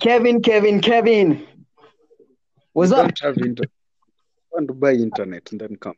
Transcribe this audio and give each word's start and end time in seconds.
Kevin, 0.00 0.40
Kevin, 0.42 0.80
Kevin. 0.80 1.46
What's 2.72 2.92
up? 2.92 3.06
Don't 3.06 3.20
have 3.20 3.38
internet. 3.38 3.70
Want 4.52 4.68
to 4.68 4.74
buy 4.74 4.92
internet 4.92 5.50
and 5.50 5.60
then 5.60 5.76
come. 5.76 5.94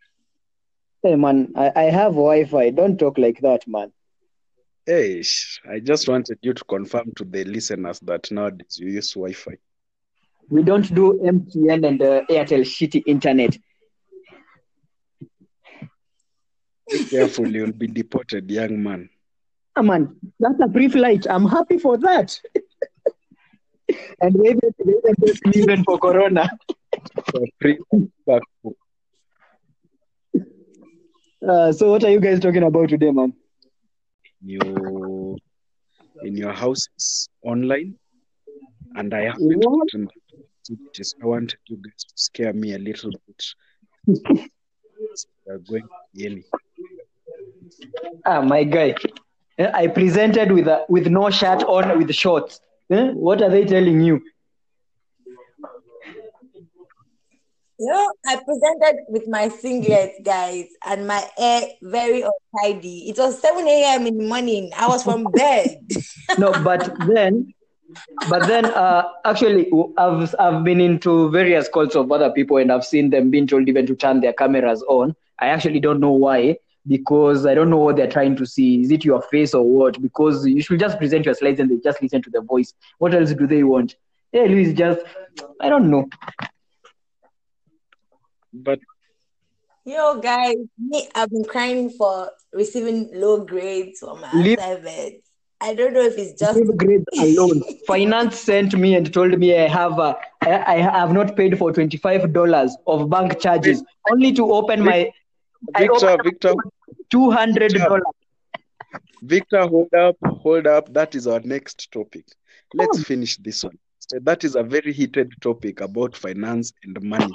Hey 1.02 1.16
man, 1.16 1.52
I, 1.56 1.72
I 1.76 1.82
have 1.84 2.12
Wi-Fi. 2.12 2.71
Don't 2.71 2.98
talk 2.98 3.18
like 3.18 3.40
that, 3.40 3.66
man. 3.66 3.92
Hey, 4.86 5.22
I 5.71 5.78
just 5.80 6.08
wanted 6.08 6.39
you 6.43 6.52
to 6.52 6.64
confirm 6.64 7.12
to 7.16 7.25
the 7.25 7.44
listeners 7.44 8.00
that 8.00 8.30
nowadays 8.30 8.79
you 8.79 8.89
use 8.89 9.12
Wi-Fi. 9.12 9.57
We 10.48 10.62
don't 10.62 10.93
do 10.94 11.21
MTN 11.22 11.86
and 11.86 12.03
uh, 12.03 12.22
Airtel 12.29 12.62
shitty 12.62 13.03
internet. 13.07 13.57
Be 16.90 17.04
careful, 17.04 17.46
you'll 17.46 17.72
be 17.72 17.86
deported, 17.86 18.50
young 18.50 18.82
man. 18.82 19.08
Ah, 19.76 19.82
man, 19.82 20.17
that's 20.40 20.61
a 20.61 20.67
brief 20.67 20.94
light. 20.94 21.26
I'm 21.30 21.46
happy 21.46 21.79
for 21.79 21.96
that. 21.98 22.40
and 24.21 24.35
they 24.35 24.54
they 24.54 25.12
get 25.22 25.39
me 25.46 25.53
even 25.62 25.85
for 25.85 25.99
Corona. 25.99 26.49
For 27.30 27.43
free 27.61 27.79
back 28.26 28.43
home. 28.63 28.75
Uh, 31.46 31.72
so 31.72 31.90
what 31.90 32.05
are 32.05 32.11
you 32.11 32.20
guys 32.20 32.41
talking 32.41 32.62
about 32.62 32.89
today, 32.89 33.11
man? 33.11 33.33
You 34.42 35.36
in 36.22 36.36
your 36.36 36.53
houses 36.53 37.28
online, 37.42 37.94
and 38.97 39.12
I 39.14 39.22
haven't 39.22 39.64
What? 39.64 39.89
gotten. 39.91 40.08
I 41.22 41.27
wanted 41.27 41.58
you 41.66 41.77
guys 41.77 42.05
to 42.05 42.12
scare 42.16 42.52
me 42.52 42.75
a 42.75 42.78
little 42.78 43.11
bit. 43.27 43.44
We 45.47 45.52
are 45.52 45.58
going 45.58 45.88
yearly. 46.12 46.44
Ah, 48.27 48.41
my 48.42 48.64
guy. 48.64 48.94
I 49.58 49.86
presented 49.88 50.52
with 50.52 50.66
a, 50.69 50.84
with 50.88 51.06
no 51.08 51.30
shirt 51.30 51.62
on, 51.64 51.98
with 51.98 52.14
shorts. 52.14 52.61
Eh, 52.91 53.11
What 53.14 53.41
are 53.42 53.50
they 53.50 53.64
telling 53.64 54.00
you? 54.00 54.20
You 57.78 57.86
know, 57.86 58.12
I 58.27 58.36
presented 58.36 59.05
with 59.08 59.27
my 59.27 59.48
singlet, 59.48 60.12
guys, 60.22 60.66
and 60.86 61.06
my 61.06 61.24
hair 61.38 61.62
very 61.80 62.22
untidy. 62.22 63.08
It 63.08 63.16
was 63.16 63.41
7 63.41 63.66
a.m. 63.66 64.06
in 64.06 64.18
the 64.18 64.28
morning. 64.28 64.70
I 64.77 64.86
was 64.88 65.02
from 65.02 65.24
bed. 65.33 65.78
No, 66.36 66.52
but 66.62 66.92
then, 67.08 67.55
but 68.28 68.46
then, 68.46 68.66
uh, 68.66 69.05
actually, 69.24 69.70
I've 69.96 70.34
I've 70.38 70.62
been 70.62 70.80
into 70.83 71.30
various 71.30 71.68
calls 71.70 71.96
of 71.96 72.12
other 72.12 72.30
people, 72.30 72.58
and 72.58 72.70
I've 72.70 72.84
seen 72.84 73.08
them 73.08 73.30
being 73.30 73.46
told 73.46 73.66
even 73.66 73.86
to 73.86 73.96
turn 73.96 74.20
their 74.20 74.34
cameras 74.34 74.83
on. 74.83 75.16
I 75.38 75.46
actually 75.48 75.80
don't 75.80 76.00
know 76.00 76.12
why, 76.12 76.58
because 76.86 77.47
I 77.47 77.55
don't 77.55 77.70
know 77.70 77.77
what 77.78 77.97
they're 77.97 78.11
trying 78.11 78.36
to 78.36 78.47
see. 78.47 78.81
Is 78.81 78.91
it 78.91 79.05
your 79.05 79.23
face 79.23 79.55
or 79.55 79.62
what? 79.62 80.00
Because 80.00 80.47
you 80.47 80.62
should 80.62 80.81
just 80.81 80.98
present 80.98 81.25
your 81.27 81.34
slides 81.34 81.61
and 81.61 81.70
they 81.70 81.77
just 81.83 82.03
listen 82.03 82.23
to 82.23 82.31
the 82.31 82.41
voice. 82.41 82.73
What 82.98 83.14
else 83.14 83.33
do 83.33 83.47
they 83.47 83.62
want? 83.62 83.97
Hey, 84.33 84.48
Luis, 84.48 84.73
just 84.73 85.01
I 85.61 85.69
don't 85.69 85.91
know. 85.91 86.08
But 88.53 88.81
Yo, 89.84 90.20
guys, 90.20 90.56
me, 90.78 91.08
I've 91.14 91.31
been 91.31 91.45
crying 91.45 91.91
for 91.91 92.31
receiving 92.53 93.11
low 93.14 93.45
grades 93.45 94.01
for 94.01 94.17
my 94.17 94.31
Leave- 94.34 94.58
assignments. 94.58 95.27
I 95.62 95.75
don't 95.75 95.92
know 95.92 96.01
if 96.03 96.17
it's 96.17 96.39
just 96.41 96.58
Leave 96.58 96.77
grades 96.77 97.05
alone. 97.19 97.62
Finance 97.86 98.39
sent 98.39 98.75
me 98.78 98.95
and 98.95 99.12
told 99.12 99.39
me 99.39 99.58
I 99.58 99.69
have 99.69 99.98
a, 99.98 100.17
I, 100.42 100.77
I 100.77 100.77
have 100.81 101.12
not 101.12 101.36
paid 101.36 101.58
for 101.58 101.70
twenty 101.73 101.97
five 101.98 102.33
dollars 102.33 102.77
of 102.86 103.11
bank 103.11 103.39
charges 103.41 103.83
only 104.11 104.33
to 104.34 104.53
open 104.53 104.83
my 104.83 104.95
I 104.97 105.12
Victor, 105.77 106.16
Victor, 106.22 106.55
two 107.11 107.30
hundred 107.30 107.72
dollars. 107.75 108.03
Victor, 109.22 109.67
hold 109.67 109.92
up, 109.94 110.17
hold 110.25 110.67
up. 110.67 110.92
That 110.92 111.14
is 111.14 111.27
our 111.27 111.41
next 111.41 111.92
topic. 111.92 112.27
Let's 112.75 113.02
finish 113.05 113.36
this 113.36 113.62
one. 113.64 113.78
So 113.98 114.19
that 114.22 114.44
is 114.44 114.56
a 114.56 114.62
very 114.62 114.92
heated 114.92 115.33
topic 115.41 115.80
about 115.80 116.17
finance 116.17 116.72
and 116.83 117.00
money 117.02 117.33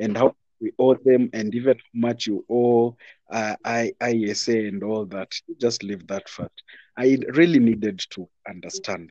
and 0.00 0.16
how 0.16 0.34
we 0.60 0.72
owe 0.78 0.94
them 0.94 1.30
and 1.32 1.54
even 1.54 1.76
how 1.78 1.82
much 1.94 2.26
you 2.26 2.44
owe 2.50 2.96
uh, 3.30 3.54
I, 3.64 3.92
ISA 4.06 4.58
and 4.66 4.82
all 4.82 5.06
that. 5.06 5.32
Just 5.58 5.82
leave 5.82 6.06
that 6.08 6.28
fact. 6.28 6.62
I 6.96 7.18
really 7.34 7.60
needed 7.60 8.00
to 8.10 8.28
understand. 8.48 9.10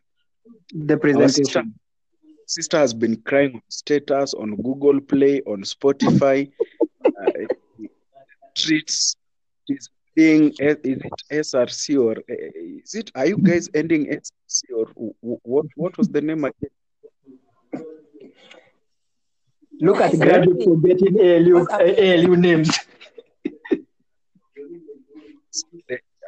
The 0.72 0.96
Our 0.96 1.00
sister, 1.30 1.62
presentation. 1.64 1.80
sister 2.46 2.78
has 2.78 2.94
been 2.94 3.16
crying 3.22 3.56
on 3.56 3.62
status, 3.70 4.34
on 4.34 4.56
Google 4.58 5.00
Play, 5.00 5.42
on 5.44 5.64
Spotify. 5.64 6.52
Treats 8.58 9.16
is 9.68 9.90
being 10.16 10.50
is 10.60 10.78
it 10.84 11.02
SRC 11.32 11.98
or 11.98 12.16
uh, 12.18 12.50
is 12.84 12.96
it? 12.96 13.12
Are 13.16 13.28
you 13.28 13.38
guys 13.38 13.70
ending 13.74 14.08
SRC 14.08 14.62
or 14.76 14.86
wh- 15.02 15.18
wh- 15.26 15.46
what? 15.46 15.66
What 15.76 15.98
was 15.98 16.08
the 16.10 16.22
name 16.22 16.44
again? 16.46 16.72
Look 19.80 20.02
at 20.02 20.18
graduates 20.20 20.66
forgetting 20.66 21.20
ALU? 21.20 21.66
ALU 21.70 22.36
names. 22.36 22.70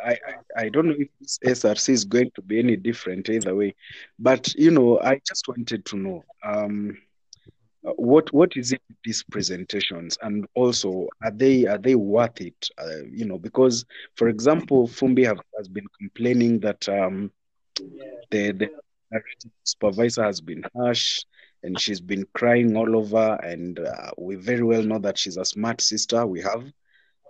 I, 0.03 0.11
I 0.13 0.35
I 0.63 0.69
don't 0.69 0.87
know 0.87 0.95
if 0.97 1.09
this 1.19 1.39
SRC 1.45 1.89
is 1.89 2.05
going 2.05 2.31
to 2.35 2.41
be 2.41 2.59
any 2.59 2.75
different 2.77 3.29
either 3.29 3.55
way, 3.55 3.75
but 4.17 4.53
you 4.55 4.71
know, 4.71 4.99
I 4.99 5.19
just 5.27 5.47
wanted 5.47 5.85
to 5.85 5.97
know 5.97 6.23
um, 6.43 6.97
what 7.99 8.31
what 8.33 8.55
is 8.55 8.71
it 8.71 8.81
with 8.87 8.97
these 9.03 9.23
presentations, 9.31 10.17
and 10.21 10.45
also 10.55 11.07
are 11.23 11.31
they 11.31 11.65
are 11.65 11.77
they 11.77 11.95
worth 11.95 12.41
it? 12.41 12.69
Uh, 12.77 13.03
you 13.11 13.25
know, 13.25 13.37
because 13.37 13.85
for 14.15 14.27
example, 14.29 14.87
Fumbi 14.87 15.25
have, 15.25 15.39
has 15.57 15.67
been 15.67 15.87
complaining 15.99 16.59
that 16.59 16.87
um, 16.89 17.31
the 18.31 18.51
the 18.51 18.69
supervisor 19.63 20.23
has 20.23 20.41
been 20.41 20.63
harsh 20.75 21.19
and 21.63 21.79
she's 21.79 21.99
been 21.99 22.25
crying 22.33 22.75
all 22.77 22.95
over, 22.95 23.39
and 23.43 23.79
uh, 23.79 24.11
we 24.17 24.35
very 24.35 24.63
well 24.63 24.83
know 24.83 24.99
that 24.99 25.17
she's 25.17 25.37
a 25.37 25.45
smart 25.45 25.81
sister. 25.81 26.25
We 26.25 26.41
have 26.41 26.63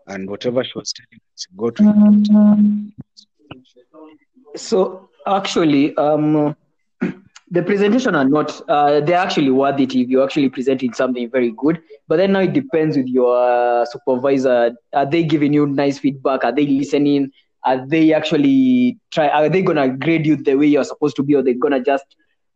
and 0.10 0.30
whatever 0.30 0.64
she 0.64 0.72
was 0.76 0.94
telling 0.94 1.22
us, 1.34 1.48
she 1.48 1.56
got 1.56 1.76
to 1.76 1.84
So 4.56 5.10
actually, 5.26 5.96
um, 5.96 6.56
the 7.52 7.64
presentation 7.64 8.16
are 8.16 8.26
not. 8.26 8.62
Uh, 8.70 9.00
they're 9.02 9.18
actually 9.18 9.50
worth 9.52 9.80
it 9.80 9.96
if 9.96 10.10
you're 10.10 10.24
actually 10.24 10.50
presenting 10.50 10.94
something 10.94 11.30
very 11.30 11.52
good. 11.58 11.82
But 12.08 12.18
then 12.18 12.34
now 12.34 12.42
it 12.42 12.54
depends 12.54 12.96
with 12.98 13.08
your 13.08 13.36
uh, 13.36 13.86
supervisor. 13.86 14.72
Are 14.94 15.06
they 15.06 15.24
giving 15.24 15.54
you 15.54 15.66
nice 15.66 16.00
feedback? 16.00 16.44
Are 16.44 16.54
they 16.54 16.66
listening? 16.68 17.32
Are 17.66 17.86
they 17.88 18.14
actually 18.14 18.98
try? 19.12 19.28
Are 19.30 19.50
they 19.50 19.62
gonna 19.62 19.90
grade 19.90 20.26
you 20.26 20.36
the 20.36 20.56
way 20.56 20.68
you're 20.68 20.84
supposed 20.84 21.16
to 21.18 21.24
be, 21.24 21.36
or 21.36 21.42
they're 21.44 21.54
gonna 21.60 21.84
just 21.84 22.06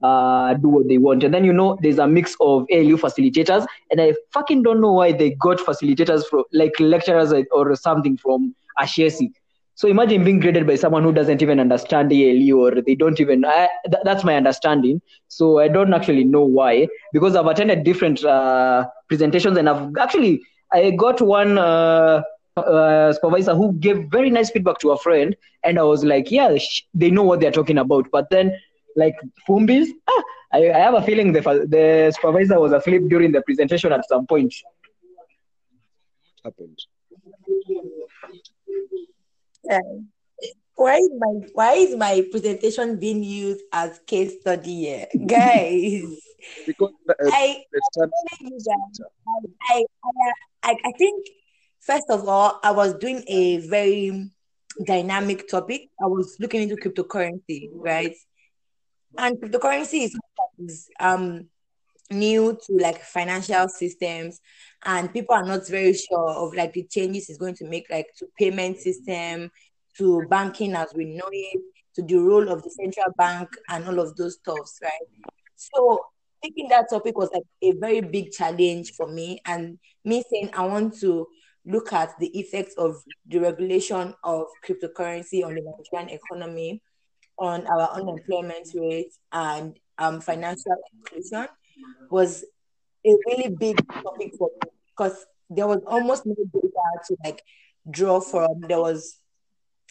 uh, 0.01 0.53
do 0.55 0.69
what 0.69 0.87
they 0.87 0.97
want? 0.97 1.23
And 1.23 1.33
then 1.33 1.43
you 1.43 1.53
know 1.53 1.77
there's 1.81 1.97
a 1.97 2.07
mix 2.07 2.35
of 2.39 2.65
ALU 2.71 2.97
facilitators, 2.97 3.65
and 3.91 3.99
I 3.99 4.13
fucking 4.31 4.63
don't 4.63 4.79
know 4.79 4.93
why 4.93 5.11
they 5.11 5.31
got 5.31 5.57
facilitators 5.57 6.25
from 6.25 6.43
like 6.53 6.73
lecturers 6.79 7.33
or 7.51 7.75
something 7.75 8.17
from 8.17 8.55
Ashesi. 8.79 9.31
So 9.75 9.87
imagine 9.87 10.23
being 10.23 10.39
graded 10.39 10.67
by 10.67 10.75
someone 10.75 11.03
who 11.03 11.11
doesn't 11.11 11.41
even 11.41 11.59
understand 11.59 12.11
ALU 12.11 12.59
or 12.59 12.81
they 12.81 12.95
don't 12.95 13.19
even. 13.19 13.45
I, 13.45 13.69
th- 13.85 14.03
that's 14.03 14.23
my 14.23 14.35
understanding. 14.35 15.01
So 15.27 15.59
I 15.59 15.67
don't 15.67 15.93
actually 15.93 16.23
know 16.23 16.43
why 16.43 16.87
because 17.13 17.35
I've 17.35 17.45
attended 17.47 17.83
different 17.83 18.23
uh, 18.23 18.85
presentations 19.07 19.57
and 19.57 19.69
I've 19.69 19.91
actually 19.99 20.41
I 20.71 20.91
got 20.91 21.21
one 21.21 21.57
uh, 21.57 22.21
uh, 22.57 23.13
supervisor 23.13 23.55
who 23.55 23.73
gave 23.73 24.05
very 24.11 24.29
nice 24.29 24.51
feedback 24.51 24.79
to 24.79 24.91
a 24.91 24.97
friend 24.97 25.35
and 25.63 25.79
I 25.79 25.83
was 25.83 26.03
like, 26.03 26.31
yeah, 26.31 26.55
sh- 26.57 26.83
they 26.93 27.09
know 27.09 27.23
what 27.23 27.39
they're 27.39 27.51
talking 27.51 27.77
about. 27.77 28.07
But 28.11 28.29
then 28.29 28.53
like 28.95 29.15
Fumbis, 29.47 29.87
ah, 30.09 30.23
I, 30.53 30.71
I 30.71 30.79
have 30.79 30.93
a 30.93 31.01
feeling 31.01 31.33
the 31.33 31.41
the 31.41 32.11
supervisor 32.15 32.59
was 32.59 32.71
asleep 32.73 33.03
during 33.09 33.31
the 33.31 33.41
presentation 33.41 33.91
at 33.91 34.07
some 34.07 34.25
point. 34.27 34.53
happened. 36.43 36.79
Why 40.75 40.95
is 40.95 41.09
my 41.17 41.47
why 41.53 41.73
is 41.73 41.95
my 41.95 42.25
presentation 42.31 42.99
being 42.99 43.23
used 43.23 43.61
as 43.71 43.99
case 44.07 44.39
study 44.41 44.75
here? 44.85 45.07
Guys, 45.27 46.03
Because 46.65 46.93
uh, 47.09 47.13
I 47.27 47.63
let's 47.73 47.87
start. 47.93 48.09
telling 48.39 48.53
you 48.53 48.59
guys, 48.65 49.07
I, 49.69 49.83
I, 50.03 50.71
I, 50.71 50.77
I 50.85 50.91
think 50.97 51.27
first 51.79 52.09
of 52.09 52.27
all, 52.27 52.59
I 52.63 52.71
was 52.71 52.95
doing 52.95 53.23
a 53.27 53.57
very 53.67 54.29
dynamic 54.83 55.47
topic. 55.47 55.89
I 56.01 56.07
was 56.07 56.37
looking 56.39 56.63
into 56.63 56.75
cryptocurrency, 56.75 57.69
right? 57.73 58.15
And 59.17 59.37
cryptocurrency 59.37 60.05
is, 60.05 60.17
is 60.59 60.89
um 60.99 61.47
new 62.11 62.57
to 62.65 62.73
like 62.73 63.01
financial 63.03 63.67
systems, 63.69 64.39
and 64.85 65.13
people 65.13 65.35
are 65.35 65.45
not 65.45 65.67
very 65.67 65.93
sure 65.93 66.29
of 66.29 66.53
like 66.53 66.73
the 66.73 66.83
changes 66.83 67.29
it's 67.29 67.37
going 67.37 67.55
to 67.55 67.65
make, 67.65 67.87
like 67.89 68.07
to 68.17 68.27
payment 68.37 68.77
system, 68.77 69.51
to 69.97 70.23
banking 70.29 70.75
as 70.75 70.93
we 70.95 71.05
know 71.05 71.29
it, 71.31 71.61
to 71.95 72.01
the 72.01 72.15
role 72.15 72.49
of 72.49 72.63
the 72.63 72.69
central 72.69 73.13
bank, 73.17 73.49
and 73.69 73.85
all 73.87 73.99
of 73.99 74.15
those 74.15 74.35
stuffs, 74.35 74.79
right? 74.81 75.33
So 75.55 75.99
taking 76.43 76.67
that 76.69 76.89
topic 76.89 77.17
was 77.17 77.29
like 77.33 77.43
a 77.61 77.71
very 77.77 78.01
big 78.01 78.31
challenge 78.31 78.93
for 78.93 79.07
me 79.07 79.39
and 79.45 79.79
me 80.03 80.23
saying 80.29 80.49
I 80.53 80.65
want 80.65 80.99
to 80.99 81.27
look 81.65 81.93
at 81.93 82.17
the 82.19 82.27
effects 82.37 82.75
of 82.77 82.97
the 83.27 83.39
regulation 83.39 84.13
of 84.23 84.47
cryptocurrency 84.65 85.45
on 85.45 85.55
the 85.55 85.61
Nigerian 85.61 86.09
economy, 86.09 86.81
on 87.39 87.65
our 87.67 87.89
unemployment 87.91 88.67
rate, 88.75 89.13
and 89.31 89.79
um, 89.97 90.19
financial 90.19 90.75
inclusion 90.93 91.47
was 92.09 92.43
a 93.05 93.15
really 93.27 93.49
big 93.49 93.85
topic 93.87 94.33
for 94.37 94.49
me 94.63 94.71
because 94.87 95.25
there 95.49 95.67
was 95.67 95.81
almost 95.85 96.25
no 96.25 96.35
data 96.35 96.69
to 97.07 97.17
like 97.23 97.41
draw 97.89 98.19
from. 98.19 98.61
There 98.61 98.79
was 98.79 99.19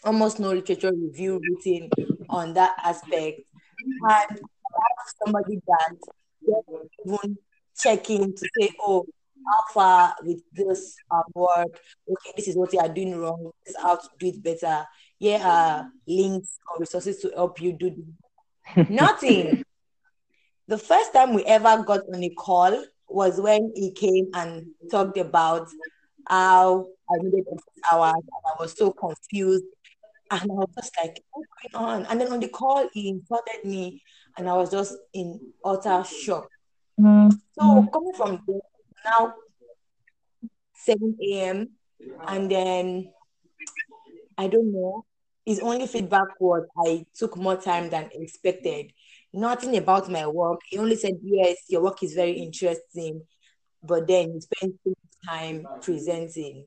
almost 0.05 0.41
no 0.41 0.53
literature 0.53 0.93
review 0.93 1.41
written 1.41 1.91
on 2.29 2.55
that 2.55 2.75
aspect. 2.83 3.41
And 4.09 4.41
somebody 5.25 5.61
that 5.67 5.97
even 7.07 7.37
checking 7.79 8.35
to 8.35 8.49
say, 8.59 8.71
oh, 8.81 9.05
how 9.47 9.73
far 9.73 10.15
with 10.23 10.41
this 10.53 10.97
um, 11.11 11.23
work? 11.35 11.81
Okay, 12.09 12.33
this 12.37 12.49
is 12.49 12.57
what 12.57 12.73
you 12.73 12.79
are 12.79 12.89
doing 12.89 13.17
wrong. 13.17 13.51
This 13.65 13.75
is 13.75 13.83
how 13.83 13.97
to 13.97 14.09
do 14.19 14.29
it 14.29 14.43
better. 14.43 14.87
Here 15.19 15.41
are 15.43 15.89
links 16.07 16.59
or 16.71 16.81
resources 16.81 17.19
to 17.21 17.33
help 17.35 17.61
you 17.61 17.73
do 17.73 17.91
this. 17.91 18.89
Nothing. 18.91 19.65
The 20.69 20.79
first 20.79 21.13
time 21.13 21.35
we 21.35 21.45
ever 21.45 21.83
got 21.83 22.01
on 22.13 22.23
a 22.23 22.31
call 22.31 22.85
was 23.15 23.41
when 23.41 23.73
he 23.75 23.93
came 23.93 24.29
and 24.35 24.67
talked 24.91 25.19
about 25.19 25.69
how 26.29 26.87
I 27.11 27.19
needed 27.23 27.45
hours 27.91 28.15
and 28.15 28.45
I 28.47 28.61
was 28.61 28.73
so 28.77 28.91
confused. 28.93 29.65
And 30.31 30.43
I 30.43 30.55
was 30.55 30.69
just 30.75 30.93
like, 31.03 31.23
what's 31.33 31.49
going 31.75 31.85
on? 31.85 32.07
And 32.07 32.21
then 32.21 32.33
on 32.33 32.41
the 32.41 32.49
call, 32.49 32.89
he 32.93 33.11
insulted 33.11 33.65
me 33.65 34.03
and 34.39 34.49
I 34.49 34.55
was 34.55 34.71
just 34.71 34.95
in 35.13 35.41
utter 35.65 36.05
shock. 36.05 36.49
Mm-hmm. 36.99 37.31
So 37.59 37.87
coming 37.93 38.13
from 38.15 38.43
there, 38.47 38.61
now 39.05 39.35
7 40.75 41.17
a.m. 41.23 41.69
and 42.27 42.51
then 42.51 43.13
I 44.39 44.49
don't 44.49 44.73
know. 44.73 45.05
His 45.45 45.61
only 45.61 45.87
feedback 45.87 46.41
was 46.41 46.67
I 46.87 47.05
took 47.15 47.37
more 47.37 47.57
time 47.57 47.91
than 47.91 48.09
expected. 48.13 48.93
Nothing 49.33 49.77
about 49.77 50.11
my 50.11 50.27
work. 50.27 50.61
He 50.69 50.79
only 50.79 50.97
said, 50.97 51.19
Yes, 51.23 51.57
your 51.69 51.83
work 51.83 52.03
is 52.03 52.15
very 52.15 52.33
interesting, 52.33 53.23
but 53.83 54.07
then 54.07 54.33
he 54.33 54.41
spent 54.41 54.75
too 54.85 54.91
much 54.91 55.29
time 55.29 55.67
presenting, 55.81 56.67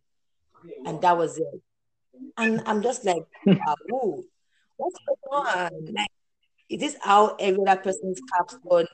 and 0.85 1.01
that 1.01 1.17
was 1.17 1.37
it. 1.37 1.61
And 2.37 2.61
I'm 2.65 2.81
just 2.81 3.05
like, 3.05 3.23
wow, 3.45 4.23
what's 4.77 4.99
going 5.05 5.45
on? 5.45 5.85
Like, 5.93 6.09
is 6.69 6.79
this 6.79 6.97
how 7.01 7.35
every 7.35 7.61
other 7.67 7.81
person's 7.81 8.19
capstone 8.35 8.87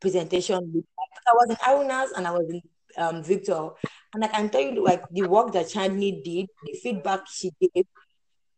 presentation 0.00 0.84
I 1.26 1.32
was 1.32 1.50
in 1.50 1.56
Arunas 1.56 2.16
and 2.16 2.26
I 2.26 2.30
was 2.30 2.48
in 2.50 2.62
um, 2.98 3.22
Victor, 3.22 3.70
and 4.14 4.24
I 4.24 4.28
can 4.28 4.48
tell 4.50 4.60
you, 4.60 4.84
like 4.84 5.02
the 5.10 5.28
work 5.28 5.52
that 5.52 5.66
Chandni 5.66 6.22
did, 6.22 6.46
the 6.64 6.78
feedback 6.82 7.20
she 7.32 7.50
gave 7.60 7.86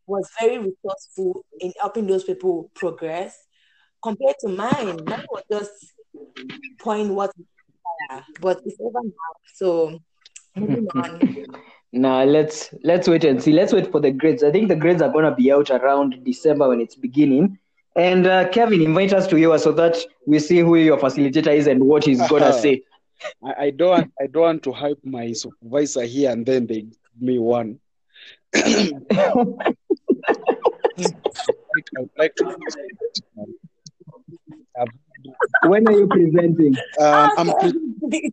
was 0.07 0.29
very 0.41 0.59
resourceful 0.59 1.45
in 1.61 1.73
helping 1.81 2.07
those 2.07 2.25
people 2.25 2.71
progress 2.75 3.37
compared 4.03 4.37
to 4.41 4.49
mine. 4.49 5.05
Mine 5.05 5.27
was 5.31 5.43
just 5.51 5.95
point 6.79 7.11
what, 7.11 7.33
but 8.41 8.61
it's 8.65 8.77
over 8.81 9.01
now. 9.03 9.33
So 9.55 9.99
moving 10.57 10.89
on. 10.95 11.47
Now 11.93 12.23
let's 12.25 12.75
let's 12.85 13.09
wait 13.09 13.25
and 13.25 13.43
see. 13.43 13.53
Let's 13.53 13.73
wait 13.73 13.91
for 13.91 14.01
the 14.01 14.11
grades. 14.11 14.45
I 14.45 14.51
think 14.51 14.69
the 14.69 14.77
grades 14.77 15.01
are 15.03 15.11
gonna 15.11 15.35
be 15.35 15.51
out 15.51 15.71
around 15.71 16.23
December 16.25 16.69
when 16.69 16.81
it's 16.81 16.95
beginning. 16.95 17.59
And 17.97 18.27
uh, 18.27 18.49
Kevin, 18.51 18.83
invite 18.83 19.13
us 19.13 19.27
to 19.29 19.39
you 19.39 19.59
so 19.59 19.73
that 19.73 19.97
we 20.27 20.39
see 20.39 20.61
who 20.61 20.77
your 20.77 20.99
facilitator 20.99 21.53
is 21.53 21.67
and 21.67 21.83
what 21.85 22.05
he's 22.05 22.27
gonna 22.29 22.53
say. 22.65 22.83
I, 23.45 23.65
I 23.65 23.71
don't 23.71 23.91
want, 23.91 24.13
I 24.21 24.27
don't 24.27 24.43
want 24.43 24.63
to 24.65 24.73
hype 24.73 25.01
my 25.03 25.33
supervisor 25.33 26.05
here 26.05 26.31
and 26.31 26.47
then 26.47 26.67
they 26.67 26.83
give 26.83 26.97
me 27.21 27.39
one. 27.39 27.81
I 28.55 29.33
would 31.97 32.11
like 32.17 32.35
to 32.37 32.57
when 35.65 35.87
are 35.89 35.93
you 35.93 36.07
presenting? 36.07 36.77
Um, 37.01 37.31
I'm 37.39 37.53
pre- 37.59 38.33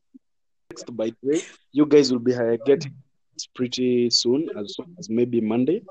by 0.92 1.10
the 1.10 1.16
way. 1.24 1.42
You 1.72 1.86
guys 1.86 2.12
will 2.12 2.20
be 2.20 2.34
getting 2.66 2.94
it 3.36 3.48
pretty 3.54 4.10
soon, 4.10 4.50
as 4.58 4.76
soon 4.76 4.96
as 5.00 5.10
maybe 5.10 5.42
Monday. 5.42 5.84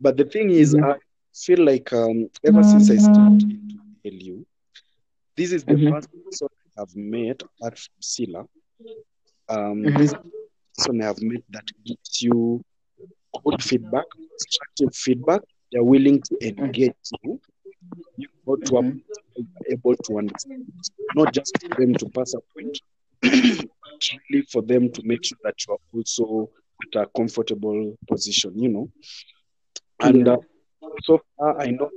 But 0.00 0.16
the 0.16 0.24
thing 0.24 0.50
is, 0.50 0.74
mm-hmm. 0.74 0.84
I 0.84 0.96
feel 1.34 1.64
like 1.64 1.92
um, 1.92 2.28
ever 2.44 2.62
since 2.62 2.90
I 2.90 2.96
started 2.96 3.42
into 3.42 3.78
LU, 4.04 4.44
this 5.36 5.52
is 5.52 5.64
the 5.64 5.74
mm-hmm. 5.74 5.94
first 5.94 6.08
person 6.24 6.48
I've 6.78 6.96
met 6.96 7.42
at 7.64 7.78
Sila. 8.00 8.40
Um, 9.48 9.82
mm-hmm. 9.82 9.96
This 9.96 10.14
person 10.76 11.02
I've 11.02 11.22
met 11.22 11.42
that 11.50 11.64
gives 11.84 12.22
you 12.22 12.64
good 13.44 13.62
feedback, 13.62 14.04
constructive 14.10 14.94
feedback. 14.94 15.42
They're 15.70 15.84
willing 15.84 16.20
to 16.22 16.34
mm-hmm. 16.34 16.64
engage 16.64 16.94
you. 17.22 17.40
You 18.16 18.28
got 18.46 18.64
to 18.66 18.72
mm-hmm. 18.72 19.42
able 19.70 19.96
to 19.96 20.18
understand, 20.18 20.70
not 21.14 21.32
just 21.32 21.56
for 21.60 21.80
them 21.80 21.94
to 21.94 22.08
pass 22.10 22.34
a 22.34 22.40
point, 22.54 22.78
but 23.22 23.30
really 24.30 24.46
for 24.50 24.62
them 24.62 24.90
to 24.92 25.02
make 25.04 25.24
sure 25.24 25.38
that 25.44 25.54
you 25.66 25.74
are 25.74 25.78
also 25.94 26.50
at 26.82 27.02
a 27.02 27.06
comfortable 27.16 27.96
position, 28.08 28.58
you 28.58 28.68
know. 28.68 28.88
And 30.00 30.26
uh, 30.28 30.38
so 31.04 31.20
far, 31.36 31.60
I 31.60 31.66
know 31.66 31.90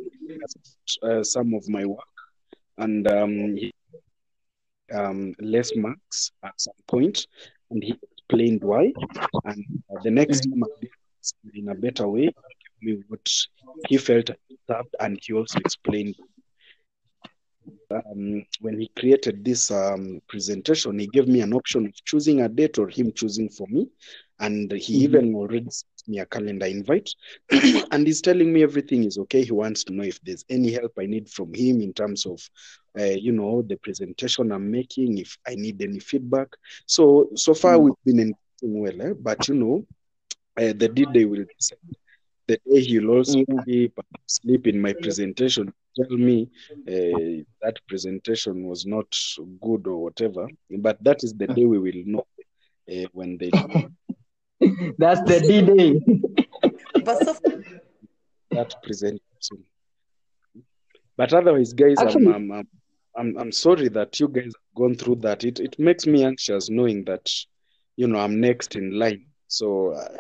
uh, 1.04 1.24
some 1.24 1.54
of 1.54 1.68
my 1.68 1.86
work, 1.86 2.00
and 2.78 3.08
um, 3.08 3.56
he, 3.56 3.74
um, 4.94 5.34
less 5.40 5.72
marks 5.76 6.32
at 6.44 6.54
some 6.58 6.74
point, 6.88 7.26
and 7.72 7.84
he 7.84 7.98
explained 8.12 8.64
why. 8.64 8.94
And 9.46 9.66
uh, 9.90 10.02
the 10.04 10.12
next 10.12 10.48
mm-hmm. 10.48 10.62
time, 10.62 10.90
in 11.56 11.70
a 11.70 11.76
better 11.76 12.08
way, 12.08 12.30
me 12.82 13.02
what 13.08 13.28
he 13.88 13.98
felt 13.98 14.30
served, 14.68 14.96
and 15.00 15.20
he 15.22 15.34
also 15.34 15.60
explained. 15.60 16.16
Um, 17.92 18.46
when 18.62 18.80
he 18.80 18.90
created 18.98 19.46
this 19.46 19.72
um, 19.72 20.22
presentation, 20.28 21.00
he 21.00 21.08
gave 21.08 21.28
me 21.28 21.42
an 21.42 21.54
option 21.54 21.86
of 21.86 21.94
choosing 22.06 22.42
a 22.42 22.50
date 22.50 22.78
or 22.78 22.90
him 22.90 23.12
choosing 23.14 23.50
for 23.50 23.68
me, 23.68 23.88
and 24.40 24.72
he 24.72 24.78
mm-hmm. 24.78 25.04
even 25.04 25.36
already 25.36 25.70
sent 25.70 26.08
me 26.08 26.20
a 26.20 26.26
calendar 26.26 26.66
invite 26.66 27.10
and 27.92 28.06
he's 28.06 28.22
telling 28.22 28.52
me 28.52 28.64
everything 28.64 29.04
is 29.04 29.18
okay 29.18 29.44
he 29.44 29.52
wants 29.52 29.84
to 29.84 29.94
know 29.94 30.04
if 30.04 30.22
there's 30.22 30.46
any 30.50 30.72
help 30.72 30.92
i 31.00 31.06
need 31.06 31.30
from 31.30 31.54
him 31.54 31.82
in 31.82 31.94
terms 31.94 32.26
of 32.26 32.40
uh, 33.00 33.04
you 33.04 33.32
know 33.32 33.62
the 33.64 33.76
presentation 33.78 34.52
i'm 34.52 34.70
making 34.70 35.18
if 35.18 35.38
i 35.48 35.56
need 35.56 35.82
any 35.82 36.00
feedback 36.00 36.48
so 36.86 37.30
so 37.36 37.54
far 37.54 37.76
mm-hmm. 37.76 37.86
we've 37.86 37.94
been 38.06 38.20
engaging 38.20 38.82
well 38.82 39.02
eh? 39.02 39.14
but 39.20 39.48
you 39.48 39.56
know 39.56 39.86
uh, 40.58 40.74
the 40.78 40.88
day 40.88 41.26
will 41.26 41.46
decide 41.58 41.80
the 42.48 42.60
day 42.70 42.82
he'll 42.82 43.10
also 43.10 43.40
mm-hmm. 43.40 43.60
be 43.66 43.92
sleep 44.28 44.68
in 44.68 44.80
my 44.80 44.94
presentation 44.94 45.74
tell 45.96 46.18
me 46.18 46.50
uh, 46.88 47.44
that 47.62 47.80
presentation 47.88 48.68
was 48.68 48.86
not 48.86 49.08
good 49.62 49.88
or 49.88 50.04
whatever 50.04 50.48
but 50.80 51.02
that 51.04 51.24
is 51.24 51.34
the 51.34 51.48
day 51.48 51.66
we 51.66 51.80
will 51.80 52.04
know 52.06 52.26
uh, 52.92 53.08
when 53.14 53.38
they 53.38 53.52
That's 54.98 55.22
the 55.22 55.40
D 55.42 55.62
Day. 55.62 57.02
but 57.04 57.24
so 57.26 57.36
that 58.52 58.74
presentation. 58.84 59.66
But 61.18 61.34
otherwise, 61.34 61.74
guys, 61.74 62.00
Actually, 62.00 62.34
I'm, 62.34 62.52
I'm, 62.52 62.68
I'm, 63.18 63.38
I'm 63.38 63.52
sorry 63.52 63.90
that 63.90 64.20
you 64.20 64.28
guys 64.28 64.46
have 64.46 64.76
gone 64.76 64.96
through 64.96 65.18
that. 65.18 65.44
It, 65.44 65.60
it 65.60 65.78
makes 65.80 66.06
me 66.06 66.24
anxious 66.24 66.70
knowing 66.70 67.06
that, 67.06 67.30
you 67.96 68.08
know, 68.08 68.20
I'm 68.20 68.40
next 68.40 68.76
in 68.76 68.98
line. 68.98 69.26
So, 69.48 69.92
uh, 69.94 70.18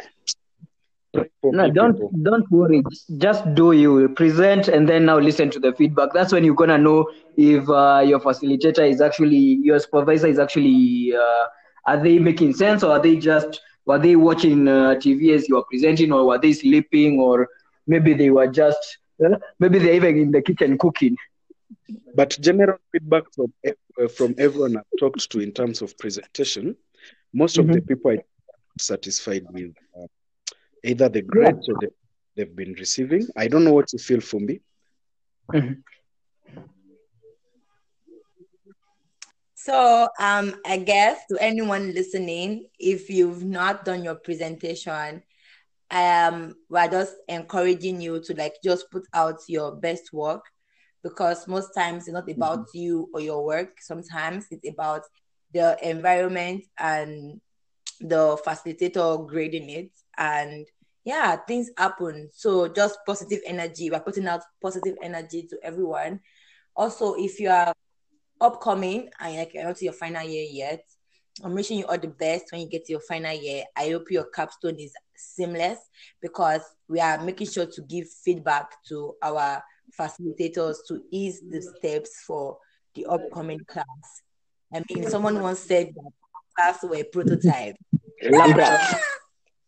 no, 1.43 1.69
don't 1.69 1.93
people. 1.93 2.11
don't 2.23 2.51
worry. 2.51 2.83
Just 3.17 3.53
do 3.55 3.71
you 3.71 4.09
present 4.09 4.67
and 4.67 4.87
then 4.87 5.05
now 5.05 5.19
listen 5.19 5.49
to 5.51 5.59
the 5.59 5.73
feedback. 5.73 6.09
That's 6.13 6.31
when 6.31 6.43
you're 6.43 6.55
gonna 6.55 6.77
know 6.77 7.09
if 7.37 7.69
uh, 7.69 8.03
your 8.05 8.19
facilitator 8.19 8.89
is 8.89 9.01
actually 9.01 9.59
your 9.63 9.79
supervisor 9.79 10.27
is 10.27 10.39
actually 10.39 11.13
uh, 11.15 11.45
are 11.85 12.01
they 12.01 12.19
making 12.19 12.53
sense 12.53 12.83
or 12.83 12.91
are 12.91 13.01
they 13.01 13.15
just 13.15 13.61
were 13.85 13.99
they 13.99 14.15
watching 14.15 14.67
uh, 14.67 14.95
TV 14.97 15.33
as 15.33 15.47
you 15.47 15.55
were 15.55 15.63
presenting, 15.63 16.11
or 16.11 16.25
were 16.25 16.39
they 16.39 16.53
sleeping, 16.53 17.19
or 17.19 17.47
maybe 17.87 18.13
they 18.13 18.29
were 18.31 18.47
just 18.47 18.97
uh, 19.23 19.37
maybe 19.59 19.79
they're 19.79 19.93
even 19.93 20.17
in 20.17 20.31
the 20.31 20.41
kitchen 20.41 20.77
cooking? 20.77 21.15
But 22.15 22.37
general 22.41 22.77
feedback 22.91 23.23
from 23.33 23.53
uh, 23.67 24.07
from 24.07 24.35
everyone 24.37 24.77
I've 24.77 24.99
talked 24.99 25.29
to 25.31 25.39
in 25.39 25.51
terms 25.51 25.81
of 25.81 25.97
presentation, 25.97 26.75
most 27.33 27.57
mm-hmm. 27.57 27.69
of 27.69 27.75
the 27.75 27.81
mm-hmm. 27.81 27.87
people 27.87 28.11
are 28.11 28.23
satisfied 28.79 29.45
with 29.51 29.73
uh, 29.97 30.07
either 30.85 31.09
the 31.09 31.21
grades 31.21 31.67
yeah. 31.67 31.73
or 31.73 31.77
the, 31.81 31.89
they've 32.35 32.55
been 32.55 32.73
receiving. 32.73 33.27
I 33.35 33.47
don't 33.47 33.63
know 33.63 33.73
what 33.73 33.91
you 33.93 33.99
feel 33.99 34.21
for 34.21 34.39
me. 34.39 34.61
Mm-hmm. 35.51 35.81
So, 39.55 40.07
um, 40.19 40.53
I 40.63 40.77
guess 40.77 41.21
to 41.31 41.37
anyone 41.41 41.93
listening, 41.93 42.67
if 42.79 43.09
you've 43.09 43.43
not 43.43 43.83
done 43.83 44.03
your 44.03 44.15
presentation, 44.15 45.23
um, 45.89 46.53
we're 46.69 46.87
just 46.87 47.15
encouraging 47.27 47.99
you 47.99 48.19
to 48.21 48.35
like 48.35 48.55
just 48.63 48.91
put 48.91 49.07
out 49.13 49.39
your 49.47 49.75
best 49.75 50.13
work 50.13 50.45
because 51.03 51.47
most 51.47 51.73
times 51.73 52.03
it's 52.03 52.13
not 52.13 52.29
about 52.29 52.59
mm-hmm. 52.59 52.77
you 52.77 53.09
or 53.13 53.21
your 53.21 53.43
work. 53.43 53.81
Sometimes 53.81 54.45
it's 54.51 54.69
about 54.69 55.01
the 55.51 55.77
environment 55.81 56.63
and 56.77 57.41
the 58.01 58.37
facilitator 58.45 59.27
grading 59.27 59.69
it. 59.69 59.91
And 60.17 60.67
yeah, 61.05 61.37
things 61.47 61.69
happen. 61.77 62.29
So 62.33 62.67
just 62.67 62.99
positive 63.05 63.39
energy. 63.45 63.89
We're 63.89 63.99
putting 63.99 64.27
out 64.27 64.41
positive 64.61 64.95
energy 65.01 65.43
to 65.43 65.57
everyone. 65.63 66.19
Also, 66.75 67.13
if 67.13 67.39
you 67.39 67.49
are 67.49 67.73
upcoming 68.41 69.09
and 69.19 69.37
like 69.37 69.53
you're 69.53 69.63
not 69.63 69.77
to 69.77 69.85
your 69.85 69.93
final 69.93 70.27
year 70.27 70.45
yet. 70.49 70.83
I'm 71.43 71.53
wishing 71.53 71.79
you 71.79 71.85
all 71.85 71.97
the 71.97 72.07
best 72.07 72.45
when 72.51 72.61
you 72.61 72.69
get 72.69 72.85
to 72.85 72.93
your 72.93 73.01
final 73.01 73.33
year. 73.33 73.63
I 73.75 73.89
hope 73.89 74.09
your 74.09 74.25
capstone 74.25 74.79
is 74.79 74.93
seamless 75.15 75.79
because 76.21 76.61
we 76.87 76.99
are 76.99 77.21
making 77.21 77.47
sure 77.47 77.65
to 77.65 77.81
give 77.81 78.07
feedback 78.23 78.71
to 78.87 79.15
our 79.21 79.61
facilitators 79.99 80.77
to 80.87 81.01
ease 81.11 81.41
the 81.49 81.61
steps 81.61 82.23
for 82.25 82.57
the 82.95 83.05
upcoming 83.05 83.59
class. 83.67 83.85
I 84.73 84.81
mean, 84.89 85.09
someone 85.09 85.41
once 85.41 85.59
said 85.59 85.93
that 85.93 86.11
class 86.57 86.83
were 86.83 87.03
prototype. 87.11 87.75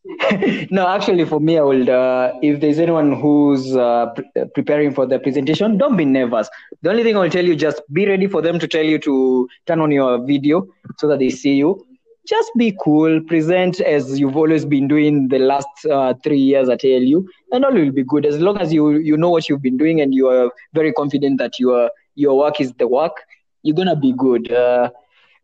no, 0.72 0.88
actually, 0.88 1.26
for 1.26 1.40
me, 1.40 1.58
I 1.58 1.62
will. 1.62 1.90
Uh, 1.90 2.32
if 2.42 2.62
there's 2.62 2.80
anyone 2.80 3.20
who's 3.20 3.76
uh, 3.76 4.08
pre- 4.16 4.46
preparing 4.54 4.94
for 4.94 5.06
the 5.06 5.20
presentation, 5.20 5.78
don't 5.78 5.98
be 5.98 6.06
nervous. 6.06 6.50
The 6.82 6.90
only 6.92 7.04
thing 7.04 7.18
I'll 7.18 7.30
tell 7.30 7.46
you, 7.46 7.56
just 7.56 7.82
be 7.92 8.08
ready 8.08 8.28
for 8.28 8.42
them 8.42 8.58
to 8.60 8.68
tell 8.68 8.84
you 8.84 9.00
to 9.00 9.50
turn 9.66 9.82
on 9.82 9.92
your 9.92 10.26
video 10.26 10.68
so 10.98 11.08
that 11.10 11.20
they 11.20 11.30
see 11.30 11.56
you. 11.56 11.86
Just 12.26 12.52
be 12.58 12.78
cool, 12.84 13.22
present 13.22 13.80
as 13.82 14.20
you've 14.20 14.36
always 14.36 14.66
been 14.66 14.88
doing 14.88 15.30
the 15.30 15.40
last 15.40 15.68
uh, 15.90 16.14
three 16.24 16.40
years 16.40 16.70
at 16.70 16.84
ALU, 16.84 17.26
and 17.52 17.66
all 17.66 17.74
will 17.74 17.92
be 17.92 18.04
good. 18.04 18.26
As 18.26 18.40
long 18.40 18.58
as 18.60 18.74
you 18.74 18.98
you 18.98 19.16
know 19.18 19.30
what 19.30 19.48
you've 19.48 19.62
been 19.62 19.78
doing 19.78 20.02
and 20.02 20.14
you 20.14 20.28
are 20.28 20.52
very 20.74 20.92
confident 20.92 21.40
that 21.40 21.58
your 21.60 21.90
your 22.16 22.38
work 22.38 22.60
is 22.60 22.74
the 22.74 22.88
work, 22.88 23.24
you're 23.64 23.76
gonna 23.76 23.96
be 23.96 24.14
good. 24.14 24.52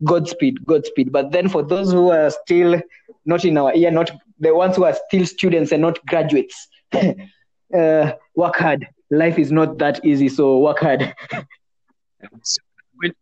Godspeed, 0.02 0.64
Godspeed. 0.66 1.12
But 1.12 1.30
then 1.32 1.48
for 1.48 1.62
those 1.62 1.92
who 1.92 2.10
are 2.10 2.30
still 2.30 2.80
not 3.24 3.44
in 3.44 3.56
our 3.56 3.74
year, 3.74 3.90
not 3.90 4.10
the 4.38 4.54
ones 4.54 4.76
who 4.76 4.84
are 4.84 4.96
still 5.08 5.26
students 5.26 5.72
and 5.72 5.82
not 5.82 6.04
graduates, 6.06 6.68
uh, 6.92 8.12
work 8.34 8.56
hard. 8.56 8.86
Life 9.10 9.38
is 9.38 9.52
not 9.52 9.78
that 9.78 10.04
easy, 10.04 10.28
so 10.28 10.58
work 10.58 10.80
hard. 10.80 11.14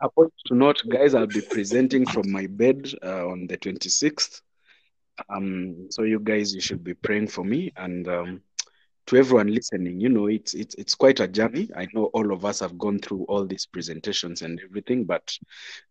a 0.00 0.09
point 0.11 0.33
to 0.47 0.55
note, 0.55 0.83
guys, 0.88 1.14
I'll 1.14 1.26
be 1.26 1.41
presenting 1.41 2.07
from 2.07 2.31
my 2.31 2.47
bed 2.47 2.93
uh, 3.05 3.26
on 3.29 3.47
the 3.47 3.57
26th. 3.57 4.41
Um, 5.29 5.88
so 5.91 6.02
you 6.02 6.21
guys, 6.21 6.55
you 6.55 6.61
should 6.61 6.85
be 6.85 6.95
praying 6.95 7.29
for 7.29 7.45
me. 7.45 7.73
And 7.76 8.09
um, 8.09 8.43
to 9.12 9.19
everyone 9.19 9.49
listening, 9.49 10.00
you 10.00 10.09
know, 10.09 10.26
it's 10.26 10.54
it's 10.54 10.75
it's 10.76 10.95
quite 10.95 11.21
a 11.21 11.28
journey. 11.28 11.69
I 11.76 11.87
know 11.92 12.07
all 12.07 12.33
of 12.33 12.47
us 12.47 12.61
have 12.61 12.78
gone 12.78 12.99
through 12.99 13.25
all 13.28 13.45
these 13.45 13.66
presentations 13.66 14.40
and 14.40 14.59
everything, 14.64 15.04
but 15.04 15.37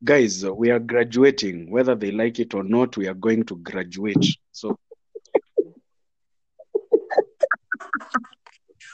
guys, 0.04 0.44
we 0.44 0.72
are 0.72 0.80
graduating. 0.80 1.70
Whether 1.70 1.94
they 1.94 2.12
like 2.12 2.40
it 2.40 2.56
or 2.56 2.64
not, 2.64 2.98
we 2.98 3.08
are 3.08 3.14
going 3.14 3.44
to 3.46 3.58
graduate. 3.58 4.26
So 4.54 4.76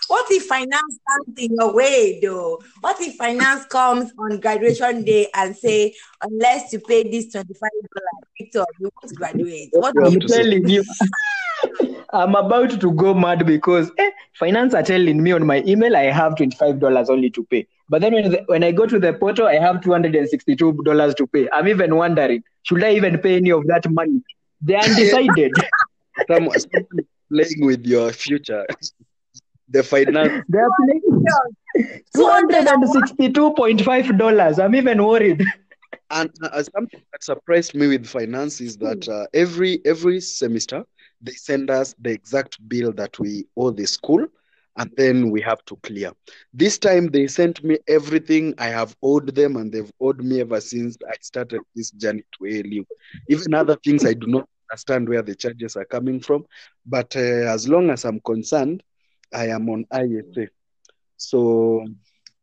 What 0.09 0.29
if 0.29 0.45
finance 0.45 0.99
comes 1.09 1.37
in 1.37 1.55
your 1.55 1.73
way, 1.73 2.19
though? 2.21 2.61
What 2.81 2.99
if 3.01 3.15
finance 3.15 3.65
comes 3.67 4.11
on 4.19 4.41
graduation 4.41 5.05
day 5.05 5.29
and 5.33 5.55
say, 5.55 5.93
unless 6.21 6.73
you 6.73 6.79
pay 6.79 7.03
this 7.03 7.31
twenty-five 7.31 7.71
dollars, 7.95 8.27
Victor, 8.37 8.65
you 8.79 8.89
won't 9.01 9.15
graduate? 9.15 9.69
What 9.71 9.95
do 9.95 10.05
I'm 10.05 10.11
you 10.13 10.19
do? 10.19 10.27
telling 10.27 10.67
you. 10.67 10.83
I'm 12.13 12.35
about 12.35 12.79
to 12.79 12.91
go 12.93 13.13
mad 13.13 13.45
because 13.45 13.91
eh, 13.97 14.11
finance 14.33 14.73
are 14.73 14.83
telling 14.83 15.21
me 15.21 15.33
on 15.33 15.45
my 15.45 15.61
email 15.65 15.95
I 15.95 16.05
have 16.05 16.35
$25 16.35 17.09
only 17.09 17.29
to 17.31 17.43
pay. 17.45 17.67
But 17.89 18.01
then 18.01 18.13
when, 18.13 18.31
the, 18.31 18.43
when 18.47 18.63
I 18.63 18.71
go 18.71 18.85
to 18.85 18.99
the 18.99 19.13
portal, 19.13 19.47
I 19.47 19.55
have 19.55 19.77
$262 19.77 21.15
to 21.15 21.27
pay. 21.27 21.49
I'm 21.51 21.67
even 21.67 21.95
wondering, 21.95 22.43
should 22.63 22.83
I 22.83 22.93
even 22.93 23.17
pay 23.19 23.37
any 23.37 23.51
of 23.51 23.65
that 23.67 23.89
money? 23.89 24.21
They 24.61 24.75
are 24.75 24.83
undecided. 24.83 25.53
someone, 26.29 26.59
someone 26.59 27.07
playing 27.29 27.65
with 27.65 27.85
your 27.85 28.11
future. 28.11 28.65
the 29.69 29.83
finance. 29.83 30.43
they 30.49 30.59
are 30.59 30.69
paying 30.87 31.01
$262.5. 32.15 34.63
I'm 34.63 34.75
even 34.75 35.03
worried. 35.03 35.43
And 36.09 36.29
uh, 36.41 36.63
something 36.63 37.01
that 37.11 37.21
surprised 37.23 37.75
me 37.75 37.87
with 37.87 38.05
finance 38.05 38.61
is 38.61 38.77
that 38.77 39.09
uh, 39.09 39.25
every 39.33 39.81
every 39.85 40.21
semester 40.21 40.85
they 41.21 41.33
send 41.33 41.69
us 41.69 41.95
the 41.99 42.11
exact 42.11 42.57
bill 42.67 42.91
that 42.93 43.19
we 43.19 43.45
owe 43.55 43.71
the 43.71 43.85
school, 43.85 44.25
and 44.77 44.91
then 44.95 45.31
we 45.31 45.41
have 45.41 45.63
to 45.65 45.75
clear. 45.77 46.11
This 46.53 46.77
time 46.77 47.07
they 47.07 47.27
sent 47.27 47.63
me 47.63 47.79
everything 47.87 48.53
I 48.57 48.67
have 48.67 48.95
owed 49.01 49.33
them, 49.35 49.55
and 49.57 49.71
they've 49.71 49.91
owed 49.99 50.23
me 50.23 50.41
ever 50.41 50.61
since 50.61 50.97
I 51.07 51.15
started 51.21 51.61
this 51.75 51.91
journey 51.91 52.23
to 52.37 52.45
ALU. 52.45 52.85
Even 53.29 53.53
other 53.53 53.75
things 53.83 54.05
I 54.05 54.13
do 54.13 54.27
not 54.27 54.47
understand 54.71 55.09
where 55.09 55.21
the 55.21 55.35
charges 55.35 55.75
are 55.75 55.85
coming 55.85 56.19
from, 56.19 56.45
but 56.85 57.15
uh, 57.15 57.19
as 57.19 57.67
long 57.67 57.89
as 57.89 58.05
I'm 58.05 58.19
concerned, 58.21 58.83
I 59.33 59.47
am 59.47 59.69
on 59.69 59.85
ISA. 59.93 60.47
So 61.17 61.85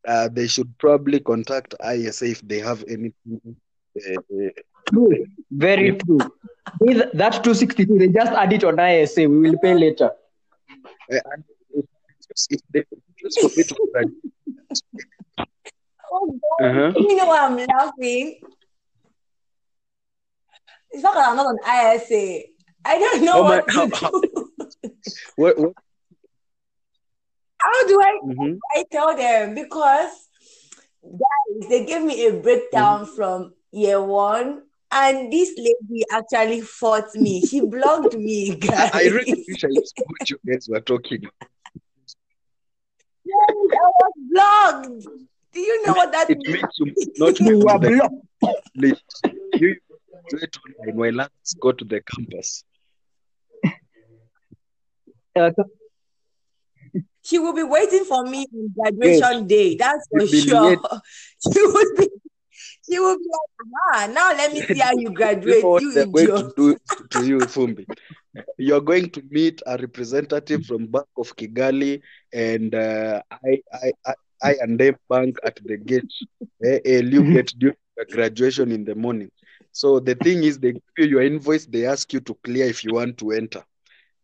uh, 0.06 0.28
they 0.32 0.46
should 0.46 0.76
probably 0.78 1.20
contact 1.20 1.74
ISA 1.84 2.26
if 2.26 2.40
they 2.42 2.58
have 2.58 2.84
anything. 2.88 3.56
Uh, 3.96 4.18
uh, 4.18 4.50
True. 4.92 5.26
Very 5.50 5.92
true. 5.92 6.20
With 6.80 7.12
that 7.12 7.32
262, 7.44 7.98
they 7.98 8.08
just 8.08 8.32
add 8.32 8.52
it 8.52 8.64
on 8.64 8.78
ISA. 8.80 9.28
We 9.28 9.50
will 9.50 9.58
pay 9.58 9.74
later. 9.74 10.10
and 11.10 11.44
if, 11.74 11.84
if 12.50 12.60
they 12.72 12.84
just 13.20 13.40
for 13.40 13.48
me 13.56 13.62
to 13.64 13.88
graduate. 13.92 14.14
Oh, 16.10 16.38
God. 16.60 16.66
Uh-huh. 16.66 16.92
You 16.96 17.16
know 17.16 17.26
why 17.26 17.38
I'm 17.46 17.56
laughing? 17.56 18.38
It's 20.90 21.02
not 21.02 21.14
that 21.14 21.28
I'm 21.28 21.36
not 21.36 21.46
on 21.46 21.58
ISA. 21.96 22.42
I 22.84 22.98
don't 22.98 23.24
know 23.24 23.32
Oh 23.40 23.42
my- 23.44 23.56
what 23.56 23.68
to 23.68 23.96
how- 23.96 24.10
do. 24.10 24.50
What, 25.36 25.58
what, 25.58 25.72
How 27.60 27.86
do 27.88 28.00
I 28.00 28.18
mhm. 28.24 28.58
I 28.76 28.84
tell 28.90 29.16
them 29.16 29.54
because 29.54 30.10
guys, 31.02 31.68
they 31.68 31.84
gave 31.84 32.02
me 32.02 32.26
a 32.26 32.32
breakdown 32.40 33.06
from 33.06 33.54
year 33.72 34.00
one, 34.02 34.62
and 34.94 35.32
this 35.32 35.50
lady 35.58 36.04
actually 36.12 36.60
fought 36.60 37.14
me. 37.16 37.44
She 37.44 37.60
blocked 37.60 38.14
me, 38.16 38.54
guys. 38.60 38.90
I 38.94 39.02
really 39.08 39.44
wish 39.48 39.64
I 39.64 39.68
knew 39.68 39.82
what 40.06 40.30
you 40.30 40.38
guys 40.46 40.68
were 40.68 40.80
talking. 40.80 41.22
I 43.26 43.52
was 44.00 44.12
blocked. 44.30 45.06
Do 45.52 45.60
you 45.60 45.86
know 45.86 45.94
what 45.94 46.12
that 46.12 46.30
It 46.30 46.38
means? 46.38 46.62
makes 46.62 46.78
you 46.78 46.94
not 47.18 47.40
You 47.40 47.60
go 47.62 47.68
are 47.68 47.78
to 47.80 47.88
the 47.88 48.10
blocked. 48.40 48.68
list. 48.76 49.22
You 49.54 49.76
graduate 50.30 50.56
online 50.84 50.96
while 50.96 51.20
others 51.22 51.54
go 51.60 51.72
to 51.72 51.84
the 51.84 52.00
campus. 52.02 52.64
Uh, 55.36 55.50
She 57.24 57.40
will 57.40 57.54
be 57.54 57.64
waiting 57.64 58.04
for 58.04 58.22
me 58.24 58.46
on 58.54 58.72
graduation 58.78 59.48
day. 59.48 59.74
That's 59.76 60.06
for 60.08 60.24
sure. 60.28 60.62
late. 60.70 60.78
She 61.52 61.60
will 61.60 61.96
be. 61.96 62.08
She 62.88 62.98
will 62.98 63.16
be 63.16 63.24
like, 63.24 63.68
ah, 63.94 64.06
now 64.12 64.32
let 64.32 64.52
me 64.52 64.60
see 64.60 64.78
how 64.78 64.92
you 64.92 65.08
You 65.08 65.14
graduate, 65.14 65.62
know 65.62 65.70
what 65.70 65.82
you 65.82 65.92
they're 65.92 66.06
going 66.06 66.26
to 66.36 66.52
do 66.56 66.76
to 67.10 67.26
you, 67.26 67.38
Fumbi? 67.46 67.86
You're 68.58 68.80
going 68.80 69.10
to 69.10 69.22
meet 69.30 69.62
a 69.66 69.76
representative 69.78 70.64
from 70.66 70.86
Bank 70.86 71.06
of 71.16 71.34
Kigali 71.36 72.00
and 72.32 72.74
uh, 72.74 73.22
I, 73.30 73.62
I, 73.72 73.92
I, 74.06 74.14
I 74.42 74.54
and 74.60 74.78
them 74.78 74.96
bank 75.08 75.36
at 75.44 75.58
the 75.64 75.76
gate. 75.76 76.12
Eh, 76.64 76.80
ALU 76.84 77.22
get 77.34 77.54
during 77.58 77.76
the 77.96 78.04
graduation 78.06 78.72
in 78.72 78.84
the 78.84 78.94
morning. 78.94 79.30
So 79.72 79.98
the 79.98 80.14
thing 80.14 80.44
is, 80.44 80.58
they 80.58 80.72
give 80.72 80.82
you 80.98 81.06
your 81.06 81.22
invoice. 81.22 81.66
They 81.66 81.86
ask 81.86 82.12
you 82.12 82.20
to 82.20 82.34
clear 82.44 82.66
if 82.66 82.84
you 82.84 82.94
want 82.94 83.18
to 83.18 83.32
enter. 83.32 83.64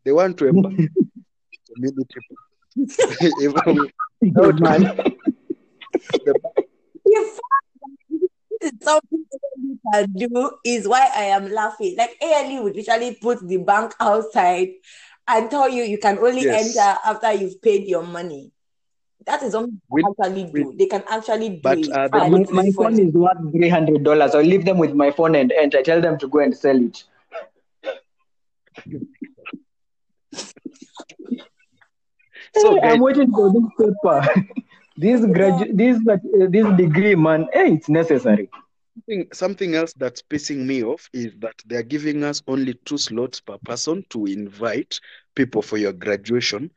They 0.04 0.12
want 0.12 0.38
to 0.38 0.46
embark 0.48 0.74
community. 1.74 2.20
Even 3.40 3.88
Good 4.34 4.60
man. 4.60 4.82
the 4.82 6.34
If 6.34 6.34
this 6.42 6.49
is 8.60 8.72
something 8.82 9.24
ALU 9.32 9.78
can 9.92 10.12
do, 10.12 10.50
is 10.64 10.86
why 10.88 11.08
I 11.14 11.24
am 11.24 11.50
laughing. 11.50 11.96
Like 11.96 12.16
ALU 12.22 12.62
would 12.62 12.76
literally 12.76 13.14
put 13.20 13.46
the 13.46 13.58
bank 13.58 13.94
outside 14.00 14.68
and 15.28 15.50
tell 15.50 15.68
you 15.68 15.82
you 15.84 15.98
can 15.98 16.18
only 16.18 16.42
Yes. 16.42 16.76
enter 16.76 16.98
after 17.04 17.32
you've 17.32 17.60
paid 17.62 17.86
your 17.86 18.02
money. 18.02 18.52
That 19.26 19.42
is 19.42 19.52
something 19.52 19.80
they 19.94 20.02
can 20.02 20.10
actually 20.10 20.44
do. 20.52 20.64
with- 20.68 20.78
They 20.78 20.86
can 20.86 21.04
actually 21.08 21.48
do 21.50 21.58
But, 21.62 21.78
it. 21.78 21.92
uh, 21.92 22.08
the 22.08 22.20
and 22.24 22.32
my, 22.32 22.40
it's 22.40 22.52
my 22.52 22.70
phone 22.76 22.98
is 22.98 23.12
worth 23.14 23.52
three 23.52 23.68
hundred 23.68 24.02
dollars. 24.04 24.34
I'll 24.34 24.42
leave 24.42 24.64
them 24.64 24.78
with 24.78 24.92
my 24.94 25.10
phone 25.10 25.34
and 25.34 25.52
and 25.52 25.74
I 25.74 25.82
tell 25.82 26.00
them 26.00 26.18
to 26.18 26.28
go 26.28 26.38
and 26.40 26.56
sell 26.56 26.80
it. 26.80 27.04
So, 32.54 32.80
Hey, 32.80 32.88
I'm 32.90 33.00
waiting 33.00 33.30
for 33.30 33.52
this 33.52 33.62
paper. 33.78 34.44
this 35.00 35.20
gradu- 35.22 35.76
this 35.76 35.98
uh, 36.08 36.18
this 36.50 36.66
degree, 36.76 37.14
man. 37.14 37.48
Hey, 37.52 37.72
it's 37.74 37.88
necessary. 37.88 38.48
something, 38.94 39.28
something 39.32 39.74
else 39.74 39.92
that's 39.94 40.22
pissing 40.22 40.66
me 40.66 40.82
off 40.84 41.08
is 41.12 41.32
that 41.38 41.54
they're 41.66 41.82
giving 41.82 42.22
us 42.24 42.42
only 42.46 42.74
two 42.84 42.98
slots 42.98 43.40
per 43.40 43.56
person 43.58 44.04
to 44.10 44.26
invite 44.26 45.00
people 45.34 45.62
for 45.62 45.78
your 45.78 45.92
graduation. 45.92 46.70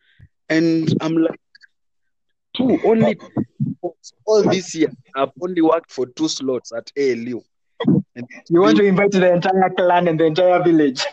And 0.49 0.93
I'm 1.01 1.17
like, 1.17 1.39
two, 2.55 2.79
only 2.85 3.17
all 4.25 4.43
this 4.43 4.73
year. 4.75 4.91
I've 5.15 5.31
only 5.41 5.61
worked 5.61 5.91
for 5.91 6.05
two 6.05 6.27
slots 6.29 6.71
at 6.71 6.91
ALU. 6.97 7.41
And 8.15 8.27
You 8.49 8.61
want 8.61 8.77
to 8.77 8.83
invite 8.85 9.11
the 9.11 9.33
entire 9.33 9.69
clan 9.75 10.07
and 10.07 10.19
the 10.19 10.25
entire 10.25 10.63
village. 10.63 11.03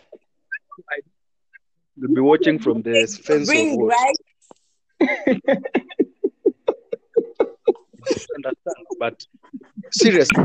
we'll 1.97 2.15
be 2.15 2.21
watching 2.21 2.59
from 2.59 2.83
the 2.83 3.07
fence 3.25 3.49
of 3.49 3.49
Bring 3.49 3.77
what? 3.79 3.95
right. 3.95 4.17
understand, 8.37 8.87
but 8.99 9.15
seriously, 9.91 10.45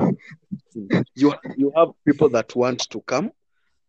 you 1.15 1.33
you 1.55 1.71
have 1.75 1.89
people 2.05 2.29
that 2.29 2.55
want 2.55 2.79
to 2.89 3.01
come, 3.01 3.31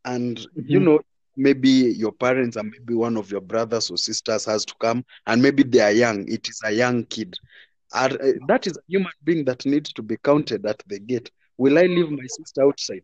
and 0.05 0.47
you 0.67 0.79
Mhm. 0.79 0.81
know 0.81 1.01
maybe 1.37 1.69
your 1.69 2.13
parents 2.13 2.57
and 2.57 2.71
maybe 2.71 2.95
one 2.95 3.17
of 3.17 3.31
your 3.31 3.41
brothers 3.41 3.91
or 3.91 3.97
sisters 3.97 4.45
has 4.45 4.65
to 4.65 4.75
come, 4.81 5.05
and 5.27 5.43
maybe 5.43 5.63
they 5.63 5.81
are 5.81 5.93
young. 5.93 6.29
It 6.29 6.49
is 6.49 6.61
a 6.65 6.73
young 6.73 7.05
kid. 7.05 7.37
Are, 7.95 8.11
uh, 8.13 8.33
that 8.47 8.67
is 8.67 8.77
a 8.77 8.83
human 8.89 9.13
being 9.25 9.45
that 9.47 9.65
needs 9.67 9.93
to 9.95 10.03
be 10.03 10.17
counted 10.25 10.67
at 10.67 10.83
the 10.87 10.99
gate. 10.99 11.31
Will 11.59 11.79
I 11.79 11.83
leave 11.83 12.11
my 12.11 12.27
sister 12.27 12.63
outside? 12.65 13.03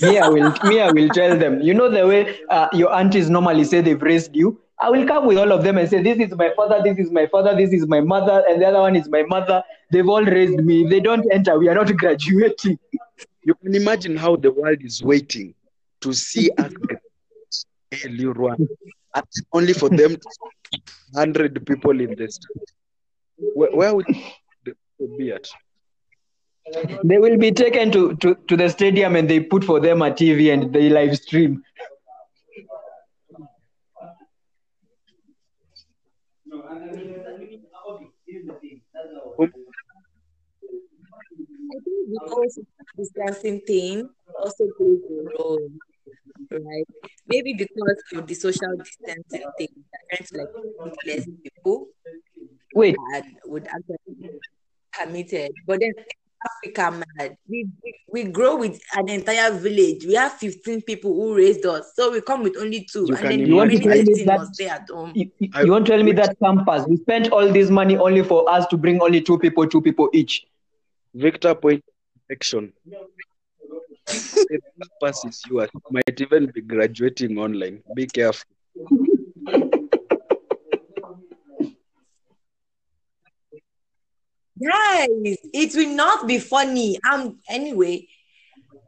me, 0.00 0.18
I 0.18 0.26
will, 0.28 0.52
me, 0.62 0.80
I 0.80 0.88
will 0.88 1.10
tell 1.10 1.36
them. 1.38 1.60
You 1.60 1.74
know 1.74 1.88
the 1.88 2.06
way 2.06 2.38
uh, 2.50 2.68
your 2.72 2.92
aunties 2.94 3.30
normally 3.30 3.64
say 3.64 3.80
they've 3.80 4.00
raised 4.00 4.34
you. 4.36 4.58
I 4.80 4.90
will 4.90 5.06
come 5.06 5.26
with 5.26 5.38
all 5.38 5.52
of 5.52 5.64
them 5.64 5.78
and 5.78 5.88
say, 5.88 6.02
"This 6.02 6.18
is 6.18 6.34
my 6.36 6.50
father. 6.54 6.80
This 6.82 6.98
is 6.98 7.10
my 7.10 7.26
father. 7.26 7.56
This 7.56 7.72
is 7.72 7.86
my 7.86 8.00
mother, 8.00 8.44
and 8.48 8.62
the 8.62 8.66
other 8.66 8.80
one 8.80 8.96
is 8.96 9.08
my 9.08 9.22
mother. 9.22 9.62
They've 9.90 10.08
all 10.08 10.24
raised 10.24 10.60
me. 10.64 10.84
If 10.84 10.90
they 10.90 11.00
don't 11.00 11.26
enter, 11.32 11.58
we 11.58 11.68
are 11.68 11.74
not 11.74 11.94
graduating." 12.02 12.78
You 13.42 13.54
can 13.54 13.74
imagine 13.74 14.16
how 14.16 14.36
the 14.36 14.52
world 14.52 14.82
is 14.82 15.02
waiting 15.02 15.54
to 16.02 16.12
see 16.12 16.50
us 16.58 16.72
only 19.52 19.72
for 19.72 19.88
them 19.88 20.16
to 20.16 20.28
100 21.12 21.66
people 21.66 22.00
in 22.00 22.14
the 22.14 22.30
street. 22.30 22.70
Where, 23.36 23.70
where 23.70 23.94
would 23.94 24.06
they 24.64 24.72
be 25.16 25.32
at? 25.32 25.48
They 27.04 27.18
will 27.18 27.38
be 27.38 27.52
taken 27.52 27.90
to, 27.92 28.14
to, 28.16 28.34
to 28.34 28.56
the 28.56 28.68
stadium 28.68 29.16
and 29.16 29.28
they 29.28 29.40
put 29.40 29.64
for 29.64 29.80
them 29.80 30.02
a 30.02 30.10
TV 30.10 30.52
and 30.52 30.72
they 30.72 30.90
live 30.90 31.16
stream. 31.16 31.62
I 42.08 42.10
think 42.10 42.22
the 42.26 42.34
also 42.34 42.62
distancing 42.96 43.60
thing 43.66 44.08
also 44.40 44.64
plays 44.78 44.98
a 45.10 45.42
role, 45.42 45.68
right? 46.50 46.84
Maybe 47.26 47.52
because 47.54 48.02
of 48.14 48.26
the 48.26 48.34
social 48.34 48.76
distancing 48.78 49.44
thing, 49.58 49.68
they're 49.92 50.18
trying 50.18 50.26
to 50.26 50.38
like 50.38 50.94
less 51.06 51.26
people 51.42 51.88
Wait, 52.74 52.96
and 53.14 53.24
would 53.46 53.66
actually 53.66 53.96
be 54.20 54.30
permitted. 54.92 55.52
But 55.66 55.80
then 55.80 55.92
Africa, 56.64 57.04
mad, 57.18 57.36
we, 57.48 57.68
we 57.84 57.94
we 58.10 58.24
grow 58.30 58.56
with 58.56 58.80
an 58.96 59.08
entire 59.10 59.52
village. 59.52 60.06
We 60.06 60.14
have 60.14 60.32
15 60.32 60.82
people 60.82 61.12
who 61.12 61.34
raised 61.36 61.66
us, 61.66 61.92
so 61.94 62.10
we 62.12 62.20
come 62.22 62.42
with 62.42 62.56
only 62.58 62.86
two, 62.90 63.06
You 63.06 63.14
and 63.14 63.18
can 63.18 63.28
then 63.30 63.38
the 63.40 63.46
You 63.48 63.56
want 63.56 63.70
to 63.72 63.78
remaining 63.78 63.90
tell 63.90 63.98
me 63.98 64.14
15 64.14 64.26
that- 64.26 64.38
must 64.38 64.54
stay 64.54 64.68
at 64.68 64.88
home. 64.88 65.12
you, 65.14 65.30
you- 65.40 65.48
I- 65.52 65.62
you 65.64 65.72
want 65.72 65.86
to 65.86 65.92
tell 65.92 66.02
me 66.02 66.12
that 66.12 66.36
campus, 66.42 66.86
we 66.88 66.96
spent 66.98 67.32
all 67.32 67.52
this 67.52 67.68
money 67.70 67.96
only 67.98 68.22
for 68.22 68.48
us 68.48 68.66
to 68.68 68.76
bring 68.78 69.02
only 69.02 69.20
two 69.20 69.38
people, 69.38 69.66
two 69.66 69.82
people 69.82 70.08
each. 70.14 70.46
Victor 71.14 71.54
point 71.54 71.82
action. 72.30 72.72
Is 74.08 75.42
yours. 75.50 75.68
You 75.74 75.80
might 75.90 76.20
even 76.20 76.50
be 76.54 76.62
graduating 76.62 77.38
online. 77.38 77.82
Be 77.94 78.06
careful. 78.06 78.48
Guys, 84.60 85.36
it 85.52 85.74
will 85.76 85.94
not 85.94 86.26
be 86.26 86.38
funny. 86.38 86.98
Um, 87.10 87.38
anyway, 87.48 88.08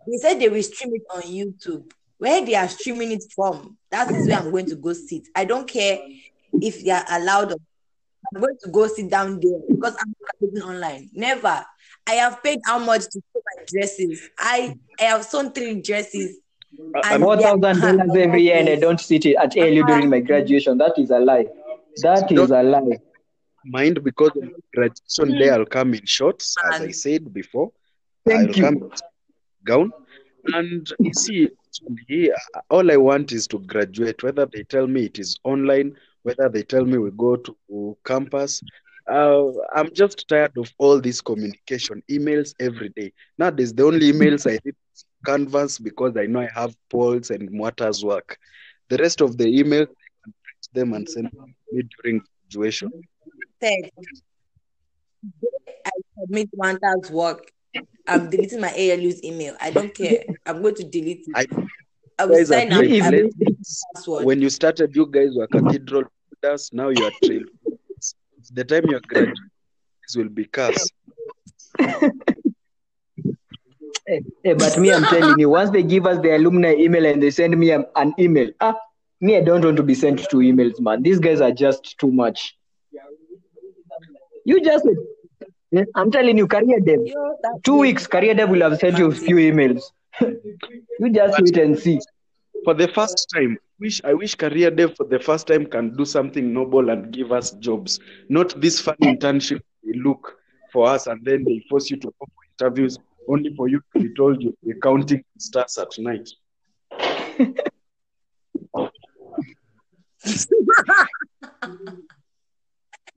they 0.06 0.16
said 0.16 0.40
they 0.40 0.49
will 0.49 0.62
stream 0.62 0.94
it 0.94 1.02
on 1.14 1.23
YouTube. 1.23 1.90
Where 2.18 2.44
they 2.44 2.54
are 2.54 2.68
streaming 2.68 3.12
it 3.12 3.25
from, 3.35 3.78
that 3.90 4.11
is 4.11 4.26
where 4.26 4.38
I'm 4.38 4.50
going 4.50 4.66
to 4.66 4.76
go 4.76 4.92
sit. 4.92 5.28
I 5.35 5.44
don't 5.44 5.68
care 5.68 5.99
if 6.52 6.85
they 6.85 6.90
are 6.90 7.04
allowed. 7.09 7.52
I'm 7.52 8.40
going 8.40 8.59
to 8.62 8.70
go 8.70 8.87
sit 8.88 9.09
down 9.09 9.40
there 9.40 9.61
because 9.68 9.97
I'm 9.99 10.14
not 10.20 10.38
graduating 10.40 10.62
online. 10.68 11.11
Never. 11.12 11.64
I 12.06 12.12
have 12.14 12.42
paid 12.42 12.58
how 12.64 12.78
much 12.78 13.02
to 13.02 13.20
sew 13.32 13.42
my 13.56 13.64
dresses. 13.68 14.28
I 14.38 14.76
I 14.98 15.04
have 15.04 15.24
sewn 15.24 15.52
three 15.52 15.80
dresses. 15.80 16.38
Uh, 16.94 17.00
and 17.04 17.22
Four 17.22 17.36
they 17.36 17.44
are- 17.44 17.58
thousand 17.58 17.80
dollars 17.80 18.16
every 18.16 18.42
year, 18.42 18.56
and 18.56 18.68
I 18.68 18.76
don't 18.76 19.00
sit 19.00 19.26
it 19.26 19.36
at 19.36 19.56
ALU 19.56 19.84
during 19.84 20.08
my 20.08 20.20
graduation. 20.20 20.78
That 20.78 20.98
is 20.98 21.10
a 21.10 21.18
lie. 21.18 21.46
That 22.02 22.30
is 22.30 22.50
a 22.50 22.62
lie. 22.62 22.98
Mind 23.64 24.02
because 24.02 24.30
of 24.36 24.48
graduation 24.74 25.38
day, 25.38 25.50
I'll 25.50 25.66
come 25.66 25.94
in 25.94 26.06
shorts, 26.06 26.56
as 26.72 26.80
I 26.80 26.90
said 26.92 27.32
before. 27.32 27.72
Thank 28.26 28.50
I'll 28.50 28.56
you. 28.56 28.62
come 28.62 28.74
in 28.76 28.90
gown. 29.64 29.92
And 30.54 30.90
you 31.00 31.12
see, 31.12 31.48
here, 32.08 32.34
all 32.70 32.90
I 32.90 32.96
want 32.96 33.32
is 33.32 33.46
to 33.48 33.58
graduate, 33.58 34.22
whether 34.22 34.46
they 34.46 34.62
tell 34.62 34.86
me 34.86 35.04
it 35.04 35.18
is 35.18 35.38
online, 35.44 35.94
whether 36.22 36.48
they 36.48 36.62
tell 36.62 36.84
me 36.86 36.96
we 36.98 37.10
go 37.10 37.36
to 37.36 37.96
campus. 38.06 38.62
Uh, 39.11 39.51
I'm 39.75 39.92
just 39.92 40.29
tired 40.29 40.57
of 40.57 40.70
all 40.79 41.01
this 41.01 41.20
communication, 41.20 42.03
emails 42.09 42.55
every 42.61 42.90
day. 42.90 43.12
Nowadays, 43.38 43.75
the 43.75 43.85
only 43.85 44.12
emails 44.12 44.46
I 44.49 44.61
read 44.64 44.75
is 44.94 45.05
Canvas 45.27 45.79
because 45.79 46.16
I 46.16 46.27
know 46.27 46.40
I 46.40 46.51
have 46.55 46.77
polls 46.88 47.31
and 47.31 47.51
Mwata's 47.51 48.05
work. 48.05 48.38
The 48.88 48.99
rest 48.99 49.20
of 49.20 49.37
the 49.37 49.44
emails, 49.46 49.88
I 49.88 50.23
can 50.23 50.35
print 50.44 50.68
them 50.73 50.92
and 50.92 51.09
send 51.09 51.31
me 51.73 51.83
during 52.03 52.23
graduation. 52.51 52.90
said, 53.61 53.90
I 55.85 55.90
submit 56.20 56.49
task 56.81 57.11
work. 57.11 57.51
I'm 58.07 58.31
deleting 58.31 58.61
my 58.61 58.73
ALU's 58.77 59.23
email. 59.25 59.57
I 59.61 59.70
don't 59.70 59.94
care. 59.94 60.25
I'm 60.46 60.62
going 60.62 60.75
to 60.77 60.85
delete 60.85 61.27
it. 61.27 61.37
I- 61.37 61.66
I 62.18 62.27
will 62.27 62.44
sign 62.44 62.70
up. 62.73 62.83
If- 62.85 63.03
I 63.03 63.11
will 63.11 63.16
trailblazers. 63.18 63.38
delete 63.38 63.59
the 63.59 63.77
password. 63.94 64.25
when 64.27 64.42
you 64.42 64.51
started, 64.51 64.94
you 64.94 65.07
guys 65.07 65.35
were 65.35 65.46
cathedral 65.46 66.05
builders. 66.42 66.70
Now 66.73 66.90
you 66.90 67.05
are 67.05 67.12
trail. 67.25 67.42
The 68.52 68.64
time 68.64 68.86
you 68.88 69.00
graduate, 69.00 69.36
this 70.02 70.16
will 70.16 70.28
be 70.28 70.44
cursed. 70.46 70.92
Eh, 74.08 74.20
eh, 74.44 74.54
but 74.54 74.76
me, 74.76 74.92
I'm 74.92 75.04
telling 75.04 75.38
you, 75.38 75.48
once 75.50 75.70
they 75.70 75.84
give 75.84 76.04
us 76.04 76.18
the 76.20 76.34
alumni 76.34 76.74
email 76.74 77.06
and 77.06 77.22
they 77.22 77.30
send 77.30 77.56
me 77.56 77.70
an 77.70 78.14
email, 78.18 78.50
ah, 78.60 78.74
me, 79.20 79.36
I 79.36 79.40
don't 79.40 79.64
want 79.64 79.76
to 79.76 79.84
be 79.84 79.94
sent 79.94 80.18
two 80.28 80.38
emails, 80.38 80.80
man. 80.80 81.02
These 81.02 81.20
guys 81.20 81.40
are 81.40 81.52
just 81.52 81.96
too 81.98 82.10
much. 82.10 82.56
You 84.44 84.60
just, 84.64 84.84
eh, 85.76 85.84
I'm 85.94 86.10
telling 86.10 86.36
you, 86.38 86.48
career 86.48 86.80
dev. 86.80 87.00
Two 87.62 87.76
weeks, 87.78 88.08
career 88.08 88.34
dev 88.34 88.48
will 88.48 88.62
have 88.62 88.78
sent 88.80 88.98
you 88.98 89.06
a 89.06 89.14
few 89.14 89.36
emails. 89.36 89.82
you 90.20 91.10
just 91.12 91.40
wait 91.40 91.56
and 91.58 91.78
see. 91.78 92.00
For 92.64 92.75
the 92.75 92.88
first 92.88 93.27
time, 93.35 93.59
wish 93.79 94.01
I 94.05 94.14
wish 94.14 94.35
career 94.35 94.70
dev 94.70 94.96
for 94.96 95.07
the 95.07 95.18
first 95.18 95.46
time 95.46 95.66
can 95.66 95.96
do 95.96 96.05
something 96.05 96.53
noble 96.53 96.90
and 96.90 97.12
give 97.12 97.33
us 97.33 97.53
jobs. 97.53 97.99
Not 98.29 98.61
this 98.61 98.81
fun 98.81 98.96
internship 99.01 99.61
they 99.83 99.99
look 99.99 100.37
for 100.73 100.87
us 100.88 101.07
and 101.07 101.25
then 101.25 101.44
they 101.44 101.64
force 101.70 101.90
you 101.90 101.96
to 101.99 102.09
go 102.09 102.27
for 102.35 102.66
interviews 102.66 102.99
only 103.29 103.55
for 103.57 103.68
you 103.68 103.81
to 103.94 104.03
be 104.03 104.14
told 104.14 104.42
you 104.42 104.55
are 104.68 104.81
counting 104.83 105.23
stars 105.38 105.79
at 105.79 105.88
night. 105.99 106.29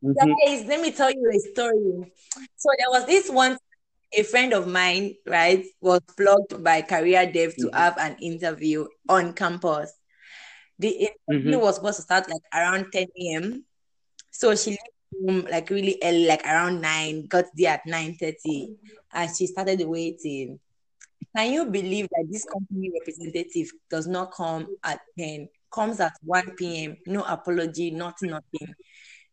Mhm. 0.05 0.17
Guys, 0.45 0.65
let 0.67 0.81
me 0.81 0.91
tell 0.91 1.11
you 1.11 1.29
a 1.33 1.39
story. 1.39 2.11
So 2.55 2.69
there 2.77 2.89
was 2.89 3.05
this 3.05 3.29
one, 3.29 3.57
a 4.15 4.23
friend 4.23 4.53
of 4.53 4.67
mine, 4.67 5.15
right, 5.25 5.65
was 5.81 6.01
plugged 6.17 6.63
by 6.63 6.81
Career 6.81 7.25
Dev 7.31 7.55
to 7.57 7.67
Mhm. 7.67 7.73
have 7.73 7.97
an 7.97 8.17
interview 8.21 8.87
on 9.09 9.33
campus. 9.33 9.93
The 10.79 11.09
interview 11.27 11.57
Mhm. 11.57 11.61
was 11.61 11.75
supposed 11.75 11.97
to 11.97 12.01
start 12.03 12.29
like 12.29 12.41
around 12.53 12.91
10 12.91 13.07
a.m. 13.17 13.65
So 14.31 14.55
she 14.55 14.71
left 14.71 14.89
home 15.25 15.47
like 15.49 15.69
really 15.69 15.97
early, 16.03 16.25
like 16.25 16.45
around 16.45 16.81
9, 16.81 17.27
got 17.27 17.45
there 17.55 17.73
at 17.73 17.85
9:30, 17.85 18.75
and 19.13 19.35
she 19.35 19.47
started 19.47 19.81
waiting. 19.85 20.59
Can 21.35 21.51
you 21.53 21.65
believe 21.65 22.07
that 22.11 22.25
this 22.29 22.45
company 22.45 22.91
representative 22.93 23.71
does 23.89 24.07
not 24.07 24.31
come 24.33 24.67
at 24.83 24.99
10, 25.17 25.49
comes 25.71 25.99
at 25.99 26.13
1 26.23 26.55
p.m., 26.55 26.97
no 27.07 27.23
apology, 27.23 27.91
not 27.91 28.15
nothing. 28.21 28.75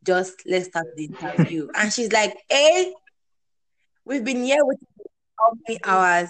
Just 0.03 0.43
let's 0.47 0.67
start 0.69 0.87
the 0.97 1.05
interview. 1.05 1.69
And 1.75 1.93
she's 1.93 2.11
like, 2.13 2.37
Hey, 2.49 2.95
we've 4.05 4.25
been 4.25 4.45
here 4.45 4.65
waiting 4.65 4.87
for 4.97 5.05
how 5.39 5.53
many 5.69 5.81
hours? 5.85 6.29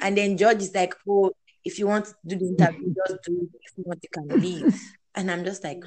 And 0.00 0.16
then 0.16 0.36
George 0.36 0.58
is 0.62 0.74
like, 0.74 0.94
Oh, 1.08 1.30
if 1.64 1.78
you 1.78 1.86
want 1.86 2.06
to 2.06 2.14
do 2.26 2.36
the 2.38 2.46
interview, 2.46 2.94
just 3.06 3.22
do 3.24 3.40
it. 3.42 3.60
If 3.62 3.86
not, 3.86 3.98
you 4.02 4.08
can 4.12 4.40
leave. 4.40 4.80
And 5.16 5.28
I'm 5.28 5.44
just 5.44 5.64
like, 5.64 5.82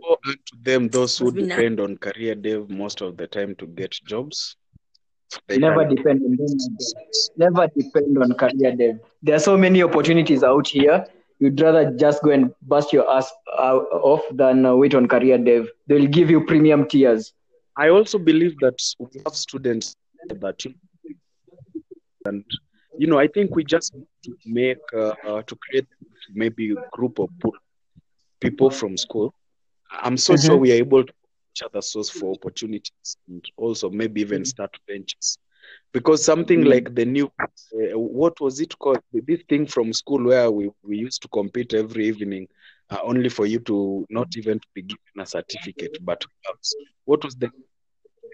Woe 0.00 0.16
unto 0.26 0.56
them, 0.62 0.88
those 0.88 1.18
who 1.18 1.26
Must 1.26 1.36
be 1.36 1.42
depend 1.46 1.78
on 1.78 1.98
career 1.98 2.34
dev 2.34 2.70
most 2.70 3.02
of 3.02 3.18
the 3.18 3.26
time 3.26 3.54
to 3.56 3.66
get 3.66 3.92
jobs. 4.06 4.56
They 5.46 5.58
Never 5.58 5.84
can- 5.84 5.94
depend 5.94 6.22
on 6.24 6.36
them. 6.36 6.56
Never 7.36 7.68
depend 7.76 8.16
on 8.16 8.32
career 8.32 8.74
dev. 8.74 9.00
There 9.22 9.34
are 9.34 9.38
so 9.40 9.58
many 9.58 9.82
opportunities 9.82 10.42
out 10.42 10.66
here. 10.66 11.04
You'd 11.38 11.60
rather 11.60 11.90
just 11.90 12.22
go 12.22 12.30
and 12.30 12.54
bust 12.62 12.94
your 12.94 13.10
ass 13.14 13.30
uh, 13.58 13.76
off 13.76 14.22
than 14.32 14.64
uh, 14.64 14.74
wait 14.74 14.94
on 14.94 15.06
career 15.06 15.36
dev. 15.36 15.68
They'll 15.86 16.06
give 16.06 16.30
you 16.30 16.46
premium 16.46 16.88
tiers. 16.88 17.34
I 17.76 17.90
also 17.90 18.18
believe 18.18 18.54
that 18.60 18.78
we 18.98 19.20
have 19.26 19.34
students 19.36 19.96
that 20.30 20.64
you 20.64 20.72
and 22.24 22.44
you 22.96 23.06
know 23.06 23.18
I 23.18 23.26
think 23.28 23.54
we 23.54 23.64
just 23.64 23.94
need 23.94 24.06
to 24.24 24.32
make 24.44 24.78
uh, 24.94 25.14
uh, 25.26 25.42
to 25.42 25.56
create 25.56 25.86
maybe 26.34 26.72
a 26.72 26.76
group 26.96 27.18
of 27.18 27.30
people 28.40 28.70
from 28.70 28.96
school. 28.96 29.32
I'm 30.02 30.16
so 30.16 30.36
Mhm. 30.36 30.36
sure 30.36 30.56
we 30.56 30.72
are 30.72 30.76
able 30.76 31.04
to 31.04 31.12
each 31.54 31.62
other 31.62 31.82
source 31.82 32.10
for 32.10 32.32
opportunities 32.32 33.16
and 33.28 33.44
also 33.56 33.90
maybe 33.90 34.20
even 34.20 34.44
start 34.44 34.70
ventures. 34.88 35.38
Because 35.92 36.24
something 36.24 36.64
like 36.64 36.94
the 36.94 37.04
new, 37.04 37.26
uh, 37.74 37.98
what 37.98 38.40
was 38.40 38.60
it 38.60 38.78
called? 38.78 38.98
This 39.12 39.40
thing 39.48 39.66
from 39.66 39.92
school 39.92 40.24
where 40.24 40.50
we, 40.50 40.70
we 40.82 40.96
used 40.98 41.22
to 41.22 41.28
compete 41.28 41.74
every 41.74 42.06
evening, 42.08 42.48
uh, 42.90 42.98
only 43.04 43.28
for 43.28 43.46
you 43.46 43.60
to 43.60 44.06
not 44.10 44.28
even 44.36 44.58
to 44.58 44.66
be 44.74 44.82
given 44.82 45.20
a 45.20 45.26
certificate, 45.26 45.98
but 46.02 46.24
what 47.04 47.24
was 47.24 47.36
the 47.36 47.50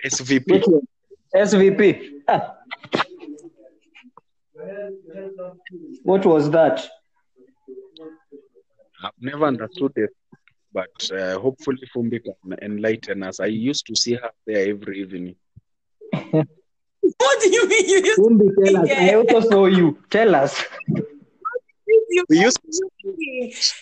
SVP? 0.05 0.65
SVP. 1.35 2.23
What 6.03 6.25
was 6.27 6.51
that? 6.51 6.89
I've 9.05 9.13
never 9.21 9.45
understood 9.45 9.93
it, 9.97 10.11
but 10.73 11.11
uh, 11.13 11.39
hopefully 11.39 11.89
Fumbi 11.95 12.21
can 12.23 12.57
enlighten 12.63 13.23
us. 13.23 13.39
I 13.41 13.47
used 13.47 13.87
to 13.87 13.95
see 13.97 14.15
her 14.15 14.31
there 14.47 14.71
every 14.71 15.03
evening. 15.03 15.37
what 16.13 17.41
do 17.43 17.49
you 17.51 17.69
mean? 17.69 17.89
You 17.89 18.03
used 18.05 18.21
Fumbi, 18.21 18.49
tell 18.65 18.77
us. 18.83 18.91
I 18.91 19.15
also 19.15 19.49
saw 19.49 19.67
you. 19.67 19.99
Tell 20.11 20.35
us. 20.35 20.65
you, 22.11 22.25
We 22.29 22.41
used 22.41 22.59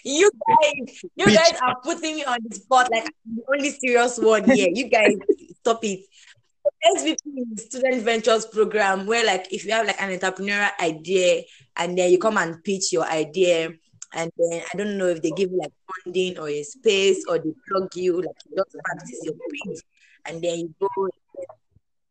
you 0.04 0.30
guys, 0.48 1.02
you 1.16 1.26
guys 1.26 1.52
are 1.62 1.76
putting 1.82 2.16
me 2.16 2.24
on 2.24 2.38
the 2.46 2.54
spot 2.56 2.90
like 2.90 3.04
I'm 3.04 3.36
the 3.36 3.42
only 3.52 3.70
serious 3.70 4.18
one 4.18 4.44
here. 4.44 4.68
You 4.72 4.88
guys, 4.88 5.14
stop 5.60 5.84
it. 5.84 6.04
SVP 6.94 7.58
Student 7.58 8.02
Ventures 8.02 8.46
Program, 8.46 9.06
where 9.06 9.24
like 9.24 9.52
if 9.52 9.64
you 9.64 9.72
have 9.72 9.86
like 9.86 10.00
an 10.00 10.18
entrepreneurial 10.18 10.70
idea 10.80 11.42
and 11.76 11.96
then 11.98 12.10
you 12.10 12.18
come 12.18 12.36
and 12.36 12.62
pitch 12.62 12.92
your 12.92 13.04
idea, 13.04 13.72
and 14.14 14.30
then 14.38 14.62
I 14.72 14.76
don't 14.76 14.96
know 14.98 15.06
if 15.06 15.22
they 15.22 15.30
give 15.30 15.50
you 15.50 15.58
like 15.58 15.72
funding 16.04 16.38
or 16.38 16.48
a 16.48 16.62
space 16.62 17.24
or 17.28 17.38
they 17.38 17.52
plug 17.68 17.94
you, 17.94 18.22
like 18.22 18.36
you 18.48 18.56
just 18.56 18.76
practice 18.84 19.20
your 19.24 19.34
pitch, 19.34 19.80
and 20.26 20.42
then 20.42 20.58
you 20.58 20.74
go, 20.80 20.88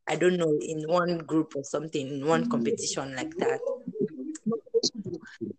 I 0.08 0.16
don't 0.16 0.38
know, 0.38 0.58
in 0.62 0.84
one 0.88 1.20
group 1.20 1.54
or 1.56 1.64
something, 1.64 2.08
in 2.08 2.26
one 2.26 2.50
competition 2.50 3.16
like 3.16 3.36
that. 3.38 3.60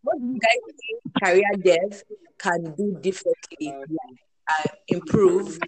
What 0.02 0.18
do 0.20 0.26
you 0.26 0.38
guys 0.38 0.60
think 0.78 1.24
career 1.24 1.52
dev 1.62 2.02
can 2.38 2.74
do 2.76 2.98
differently, 3.00 3.72
like, 3.72 4.18
uh, 4.48 4.68
improve 4.88 5.58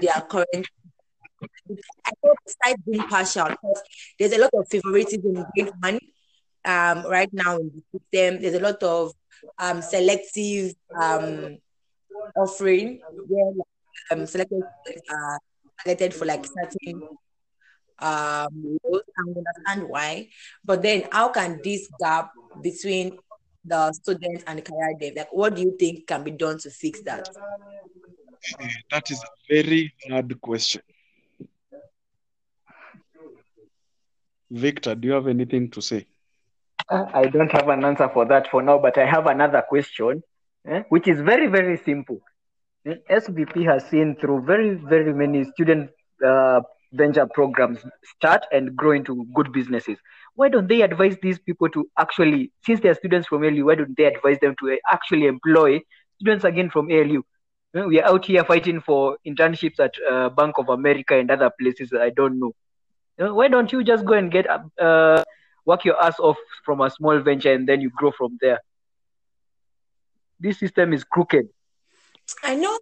their 0.00 0.20
current 0.28 0.68
I 2.04 2.10
thought 2.22 2.36
besides 2.44 2.82
being 2.88 3.06
partial, 3.08 3.48
because 3.48 3.82
there's 4.18 4.32
a 4.32 4.40
lot 4.40 4.50
of 4.54 4.68
favoritism 4.68 5.44
in 5.56 5.70
money 5.80 6.12
um, 6.64 7.04
right 7.06 7.28
now 7.32 7.56
in 7.56 7.70
the 7.70 7.98
system. 7.98 8.42
There's 8.42 8.54
a 8.54 8.60
lot 8.60 8.82
of 8.82 9.12
um, 9.58 9.82
selective 9.82 10.74
um, 11.00 11.58
offering 12.36 13.00
where 13.28 13.52
um, 14.10 14.26
selected 14.26 14.62
uh, 14.62 15.38
selected 15.82 16.14
for 16.14 16.24
like 16.24 16.44
certain 16.46 17.02
um, 17.98 18.78
roles. 18.84 19.02
we 19.26 19.42
understand 19.44 19.88
why. 19.88 20.28
But 20.64 20.82
then, 20.82 21.08
how 21.12 21.28
can 21.30 21.60
this 21.62 21.88
gap 22.00 22.30
between 22.62 23.18
the 23.64 23.92
students 23.92 24.44
and 24.46 24.58
the 24.58 24.62
career 24.62 24.94
dev, 24.98 25.14
like, 25.16 25.32
what 25.32 25.56
do 25.56 25.62
you 25.62 25.76
think 25.78 26.06
can 26.06 26.22
be 26.22 26.30
done 26.30 26.58
to 26.58 26.70
fix 26.70 27.02
that? 27.02 27.28
That 28.90 29.10
is 29.10 29.22
a 29.22 29.54
very 29.54 29.92
hard 30.08 30.40
question. 30.40 30.82
Victor, 34.50 34.94
do 34.94 35.08
you 35.08 35.14
have 35.14 35.26
anything 35.26 35.70
to 35.70 35.80
say? 35.82 36.06
Uh, 36.88 37.04
I 37.12 37.24
don't 37.26 37.50
have 37.52 37.68
an 37.68 37.84
answer 37.84 38.08
for 38.12 38.24
that 38.26 38.48
for 38.50 38.62
now, 38.62 38.78
but 38.78 38.96
I 38.98 39.06
have 39.06 39.26
another 39.26 39.62
question, 39.68 40.22
eh, 40.68 40.82
which 40.88 41.08
is 41.08 41.20
very, 41.20 41.48
very 41.48 41.76
simple. 41.78 42.20
Eh, 42.86 42.94
SVP 43.10 43.64
has 43.64 43.84
seen 43.88 44.16
through 44.20 44.42
very, 44.44 44.74
very 44.74 45.12
many 45.12 45.44
student 45.44 45.90
uh, 46.24 46.60
venture 46.92 47.26
programs 47.26 47.80
start 48.04 48.46
and 48.52 48.76
grow 48.76 48.92
into 48.92 49.26
good 49.34 49.52
businesses. 49.52 49.98
Why 50.34 50.48
don't 50.48 50.68
they 50.68 50.82
advise 50.82 51.16
these 51.22 51.38
people 51.38 51.68
to 51.70 51.88
actually, 51.98 52.52
since 52.64 52.80
they're 52.80 52.94
students 52.94 53.26
from 53.26 53.42
ALU, 53.42 53.64
why 53.66 53.74
don't 53.74 53.96
they 53.96 54.04
advise 54.04 54.38
them 54.40 54.54
to 54.60 54.72
uh, 54.72 54.76
actually 54.90 55.26
employ 55.26 55.80
students 56.20 56.44
again 56.44 56.70
from 56.70 56.90
ALU? 56.90 57.24
Eh, 57.74 57.82
We 57.82 58.00
are 58.00 58.08
out 58.08 58.24
here 58.24 58.44
fighting 58.44 58.80
for 58.80 59.18
internships 59.26 59.80
at 59.80 59.94
uh, 60.08 60.28
Bank 60.28 60.58
of 60.58 60.68
America 60.68 61.18
and 61.18 61.30
other 61.30 61.50
places 61.58 61.92
I 61.92 62.10
don't 62.10 62.38
know. 62.38 62.52
Eh, 63.18 63.28
Why 63.28 63.48
don't 63.48 63.72
you 63.72 63.82
just 63.84 64.04
go 64.04 64.14
and 64.14 64.30
get 64.30 64.46
uh, 64.48 65.24
work 65.64 65.84
your 65.84 66.02
ass 66.02 66.18
off 66.20 66.36
from 66.64 66.80
a 66.80 66.90
small 66.90 67.18
venture 67.20 67.52
and 67.52 67.68
then 67.68 67.80
you 67.80 67.90
grow 67.90 68.12
from 68.12 68.38
there. 68.40 68.60
This 70.38 70.58
system 70.58 70.92
is 70.92 71.04
crooked. 71.04 71.48
I 72.42 72.56
know. 72.56 72.78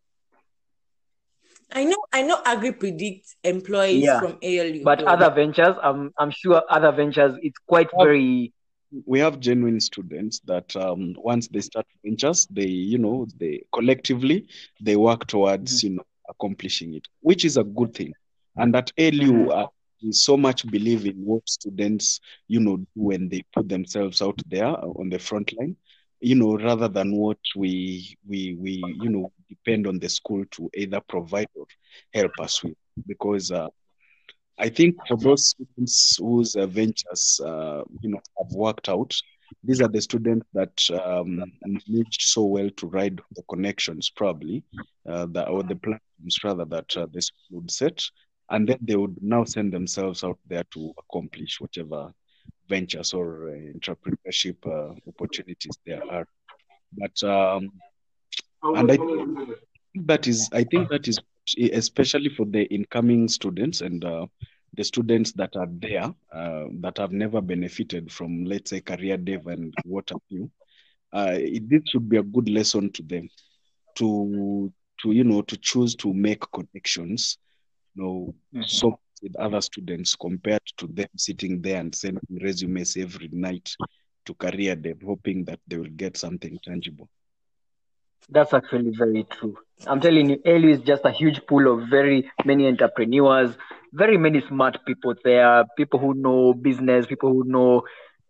I 1.73 1.85
know, 1.85 1.97
I 2.13 2.23
know 2.23 2.41
AgriPredict 2.43 3.35
employees 3.43 4.05
Yeah. 4.05 4.21
from 4.21 4.39
ALU. 4.43 4.85
But 4.85 5.03
other 5.03 5.31
ventures, 5.31 5.77
I'm 5.83 6.13
I'm 6.19 6.31
sure 6.31 6.63
other 6.69 6.93
ventures, 6.93 7.37
it's 7.43 7.59
quite 7.67 7.89
very 7.99 8.53
we 9.07 9.19
have 9.19 9.41
genuine 9.41 9.81
students 9.81 10.41
that 10.45 10.75
um, 10.77 11.15
once 11.19 11.49
they 11.49 11.61
start 11.61 11.87
ventures, 12.05 12.47
they 12.49 12.67
you 12.67 12.99
know 12.99 13.27
they 13.39 13.65
collectively 13.73 14.47
they 14.81 14.95
work 14.97 15.27
towards 15.27 15.83
you 15.83 15.91
know 15.91 16.05
accomplishing 16.29 16.95
it, 16.95 17.07
which 17.21 17.45
is 17.45 17.57
a 17.57 17.65
good 17.65 17.93
thing. 17.95 18.13
And 18.57 18.75
at 18.77 18.93
ALU, 18.99 19.49
uh, 19.51 19.67
we 20.05 20.13
so 20.13 20.37
much 20.37 20.71
believe 20.71 21.07
in 21.07 21.17
what 21.25 21.49
students 21.49 22.21
you 22.49 22.61
know 22.61 22.77
do 22.77 22.87
when 22.95 23.29
they 23.29 23.43
put 23.55 23.69
themselves 23.69 24.21
out 24.23 24.41
there 24.47 24.67
on 24.67 25.09
the 25.09 25.19
front 25.19 25.53
line, 25.59 25.77
you 26.21 26.35
know, 26.35 26.57
rather 26.57 26.89
than 26.89 27.17
what 27.17 27.39
we 27.57 28.17
we 28.29 28.55
we 28.59 28.83
you 29.01 29.11
know 29.11 29.33
depend 29.49 29.87
on 29.87 29.99
the 29.99 30.09
school 30.09 30.45
to 30.53 30.71
either 30.75 31.01
provide 31.09 31.49
or 31.55 31.67
help 32.13 32.33
us 32.41 32.63
with, 32.63 32.77
because. 33.07 33.51
Uh, 33.51 33.69
I 34.57 34.69
think 34.69 34.95
for 35.09 35.17
those 35.17 35.49
students 35.49 36.17
whose 36.17 36.55
uh, 36.55 36.67
ventures, 36.67 37.41
uh, 37.45 37.83
you 38.03 38.11
know, 38.11 38.21
have 38.39 38.53
worked 38.53 38.89
out, 38.89 39.13
these 39.65 39.81
are 39.81 39.89
the 39.89 40.01
students 40.01 40.47
that 40.53 40.81
um, 41.05 41.43
managed 41.67 42.23
so 42.23 42.45
well 42.45 42.71
to 42.77 42.87
ride 42.87 43.21
the 43.35 43.43
connections, 43.49 44.11
probably, 44.11 44.63
uh, 45.09 45.27
the, 45.27 45.49
or 45.49 45.65
the 45.65 45.75
platforms 45.75 46.39
rather 46.45 46.65
that 46.67 46.97
uh, 46.97 47.07
school 47.21 47.61
would 47.61 47.71
set, 47.71 48.01
and 48.51 48.69
then 48.69 48.79
they 48.81 48.97
would 48.97 49.17
now 49.23 49.45
send 49.45 49.73
themselves 49.73 50.25
out 50.25 50.39
there 50.47 50.65
to 50.73 50.93
accomplish 50.99 51.61
whatever 51.61 52.13
ventures 52.69 53.13
or 53.13 53.51
uh, 53.51 53.53
entrepreneurship 53.53 54.57
uh, 54.67 54.95
opportunities 55.09 55.79
there 55.87 56.03
are. 56.11 56.27
But 56.93 57.23
um, 57.23 57.71
and 58.63 58.91
I 58.91 58.97
think 58.97 59.51
that 60.07 60.27
is, 60.27 60.49
I 60.53 60.65
think 60.65 60.89
that 60.89 61.09
is 61.09 61.19
especially 61.73 62.31
for 62.31 62.47
the 62.47 62.65
incoming 62.65 63.29
students 63.29 63.81
and 63.81 64.05
uh, 64.05 64.27
the 64.77 64.85
students 64.85 65.33
that 65.33 65.57
are 65.57 65.69
there 65.71 66.13
uh, 66.33 66.65
that 66.81 66.99
have 66.99 67.13
never 67.13 67.41
benefited 67.41 68.11
from, 68.11 68.45
let's 68.45 68.71
say, 68.71 68.81
career 68.81 69.17
dev 69.17 69.47
and 69.47 69.75
what 69.85 70.09
have 70.11 70.21
you. 70.29 70.51
Uh, 71.13 71.35
it, 71.35 71.69
this 71.69 71.83
should 71.89 72.09
be 72.09 72.17
a 72.17 72.23
good 72.23 72.49
lesson 72.49 72.91
to 72.93 73.03
them 73.03 73.29
to 73.97 74.73
to 75.01 75.13
you 75.13 75.23
know 75.25 75.43
to 75.43 75.57
choose 75.59 75.95
to 75.95 76.13
make 76.13 76.43
connections, 76.53 77.39
you 77.95 78.03
know, 78.03 78.35
Mhm. 78.53 78.67
so 78.67 78.99
with 79.23 79.37
other 79.37 79.61
students 79.61 80.17
compared 80.17 80.63
to 80.79 80.87
them 80.89 81.09
sitting 81.17 81.63
there 81.63 81.81
and 81.81 81.95
sending 81.95 82.39
resumes 82.43 82.97
every 82.97 83.29
night 83.33 83.77
to 84.27 84.35
career 84.35 84.77
dev, 84.77 85.01
hoping 85.05 85.45
that 85.45 85.61
they 85.67 85.77
will 85.79 85.91
get 85.97 86.17
something 86.17 86.59
tangible. 86.65 87.09
that's 88.31 88.53
actually 88.55 88.91
very 88.97 89.25
true. 89.31 89.57
I'm 89.87 90.01
telling 90.01 90.31
you, 90.31 90.39
ALU 90.47 90.71
is 90.71 90.81
just 90.81 91.05
a 91.05 91.11
huge 91.11 91.41
pool 91.47 91.73
of 91.73 91.89
very 91.89 92.31
many 92.45 92.67
entrepreneurs, 92.67 93.57
very 93.93 94.17
many 94.17 94.41
smart 94.41 94.79
people 94.87 95.15
there, 95.25 95.65
people 95.77 95.99
who 96.01 96.15
know 96.15 96.55
business, 96.55 97.07
people 97.07 97.31
who 97.31 97.45
know 97.47 97.83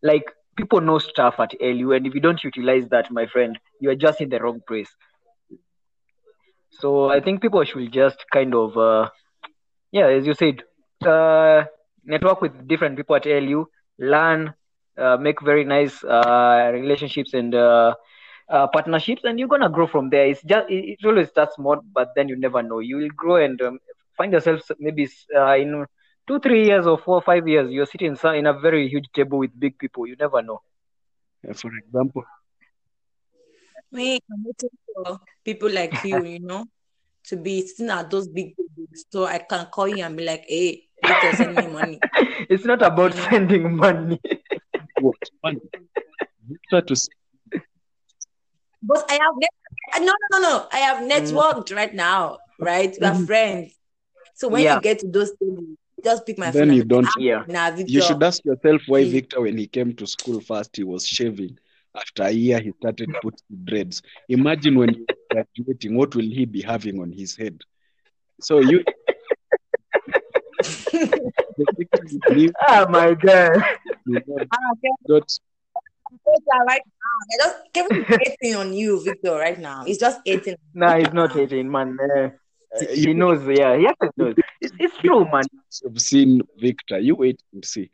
like 0.02 0.24
people 0.56 0.80
know 0.80 0.98
stuff 0.98 1.34
at 1.38 1.52
ALU, 1.60 1.92
and 1.92 2.06
if 2.06 2.14
you 2.14 2.20
don't 2.20 2.42
utilize 2.44 2.88
that, 2.90 3.10
my 3.10 3.26
friend, 3.26 3.58
you 3.80 3.90
are 3.90 3.94
just 3.96 4.20
in 4.20 4.28
the 4.30 4.40
wrong 4.40 4.60
place. 4.66 4.90
So 6.70 7.08
I 7.10 7.20
think 7.20 7.40
people 7.40 7.64
should 7.64 7.92
just 7.92 8.24
kind 8.32 8.54
of, 8.54 8.76
uh, 8.76 9.08
yeah, 9.94 10.08
as 10.08 10.26
you 10.26 10.34
said, 10.34 10.62
uh, 11.06 11.64
network 12.04 12.42
with 12.42 12.68
different 12.68 12.96
people 12.96 13.16
at 13.16 13.26
ALU, 13.26 13.66
learn, 13.98 14.54
uh, 14.98 15.16
make 15.18 15.40
very 15.42 15.64
nice 15.64 16.04
uh, 16.04 16.70
relationships 16.74 17.34
and 17.34 17.54
uh, 17.54 17.94
uh, 18.50 18.68
partnerships, 18.68 19.22
and 19.24 19.38
you're 19.38 19.48
gonna 19.48 19.70
grow 19.70 19.86
from 19.86 20.10
there. 20.10 20.26
It's 20.26 20.42
just 20.44 20.70
it, 20.70 20.98
it 21.00 21.06
always 21.06 21.28
starts 21.28 21.56
small, 21.56 21.80
but 21.92 22.10
then 22.16 22.28
you 22.28 22.36
never 22.38 22.62
know. 22.62 22.80
You 22.80 22.96
will 22.98 23.14
grow 23.16 23.36
and 23.36 23.60
um, 23.62 23.78
find 24.16 24.32
yourself 24.32 24.62
maybe 24.80 25.08
uh, 25.36 25.54
in 25.56 25.86
two, 26.28 26.40
three 26.40 26.66
years 26.66 26.86
or 26.86 26.98
four, 26.98 27.22
five 27.22 27.48
years, 27.48 27.70
you're 27.70 27.86
sitting 27.86 28.16
in 28.34 28.46
a 28.46 28.52
very 28.58 28.88
huge 28.88 29.06
table 29.14 29.38
with 29.38 29.58
big 29.58 29.78
people. 29.78 30.06
You 30.06 30.16
never 30.18 30.42
know. 30.42 30.60
Uh, 31.48 31.54
for 31.54 31.70
example, 31.78 32.24
Me, 33.92 34.18
I'm 34.30 34.44
waiting 34.44 34.70
for 34.86 35.20
people 35.44 35.70
like 35.70 36.04
you, 36.04 36.22
you 36.24 36.40
know, 36.40 36.64
to 37.28 37.36
be 37.36 37.66
sitting 37.66 37.90
at 37.90 38.10
those 38.10 38.28
big 38.28 38.54
tables 38.56 39.04
so 39.10 39.24
I 39.24 39.38
can 39.38 39.66
call 39.66 39.88
you 39.88 40.04
and 40.04 40.16
be 40.16 40.24
like, 40.24 40.44
hey, 40.48 40.84
Victor, 41.02 41.32
send 41.32 41.56
me 41.56 41.66
money. 41.66 42.00
It's 42.50 42.64
not 42.64 42.82
about 42.82 43.14
sending 43.14 43.76
money. 43.76 44.20
what 44.98 45.16
fun. 45.42 45.60
Victor 46.48 46.80
to 46.82 46.96
say 46.96 47.10
But 48.82 49.04
I 49.08 49.14
have 49.14 49.34
net- 49.38 50.00
no, 50.06 50.12
no, 50.32 50.38
no, 50.38 50.48
no. 50.48 50.66
I 50.72 50.78
have 50.78 50.98
networked 51.08 51.74
right 51.74 51.94
now, 51.94 52.38
right? 52.58 52.94
We 53.00 53.06
are 53.06 53.14
Mhm. 53.14 53.26
friends. 53.26 53.74
So 54.34 54.48
when 54.48 54.62
Yeah. 54.64 54.76
you 54.76 54.80
get 54.82 54.98
to 55.00 55.08
those 55.08 55.32
stages, 55.34 55.76
just 56.04 56.26
pick 56.26 56.38
my 56.38 56.50
Then 56.50 56.68
phone. 56.68 56.76
you 56.76 56.84
don't- 56.84 57.06
ah, 57.06 57.20
Yeah. 57.20 57.44
Nah, 57.48 57.70
Victor. 57.70 57.92
You 57.92 58.02
should 58.02 58.22
ask 58.22 58.44
yourself 58.44 58.82
why 58.86 59.04
Victor, 59.04 59.40
when 59.40 59.56
he 59.56 59.66
came 59.66 59.94
to 59.96 60.06
school 60.06 60.40
first, 60.40 60.76
he 60.76 60.84
was 60.84 61.06
shaving. 61.06 61.58
After 61.96 62.24
a 62.24 62.30
year, 62.30 62.60
he 62.60 62.72
started 62.80 63.08
putting 63.22 63.64
dreads. 63.64 64.02
Imagine 64.28 64.76
when 64.78 64.94
he's 64.94 65.06
graduating, 65.30 65.96
what 65.96 66.14
will 66.14 66.22
he 66.22 66.44
be 66.44 66.60
having 66.60 67.00
on 67.00 67.12
his 67.12 67.36
head? 67.36 67.60
So 68.40 68.58
you, 68.58 68.82
the 70.62 71.66
Victor 71.78 72.02
you 72.10 72.20
knew, 72.30 72.52
Oh 72.68 72.88
my 72.88 73.14
god. 73.14 73.62
you 74.06 74.22
know, 74.26 74.46
Ah, 74.52 74.56
okay. 74.72 74.90
not 75.06 75.30
Victor, 76.10 76.64
right 76.66 76.82
now. 76.84 77.16
They're 77.28 77.46
just 77.46 77.72
Kevin 77.72 78.04
hating 78.20 78.56
on 78.56 78.72
you, 78.72 79.02
Victor, 79.02 79.32
right 79.32 79.58
now. 79.58 79.84
He's 79.84 79.98
just 79.98 80.20
hating. 80.24 80.56
Nah, 80.74 80.96
he's 80.98 81.12
not 81.12 81.32
hating, 81.32 81.70
man. 81.70 81.96
Uh, 82.00 82.30
Uh, 82.74 82.86
he 82.92 83.14
knows, 83.14 83.38
yeah, 83.46 83.76
he 83.78 83.86
actually 83.86 84.10
knows. 84.16 84.34
It's, 84.60 84.74
it's 84.80 84.96
true, 84.98 85.24
man. 85.30 85.44
have 85.84 86.00
seen 86.00 86.42
Victor. 86.58 86.98
You 86.98 87.14
wait 87.14 87.40
and 87.52 87.64
see. 87.64 87.88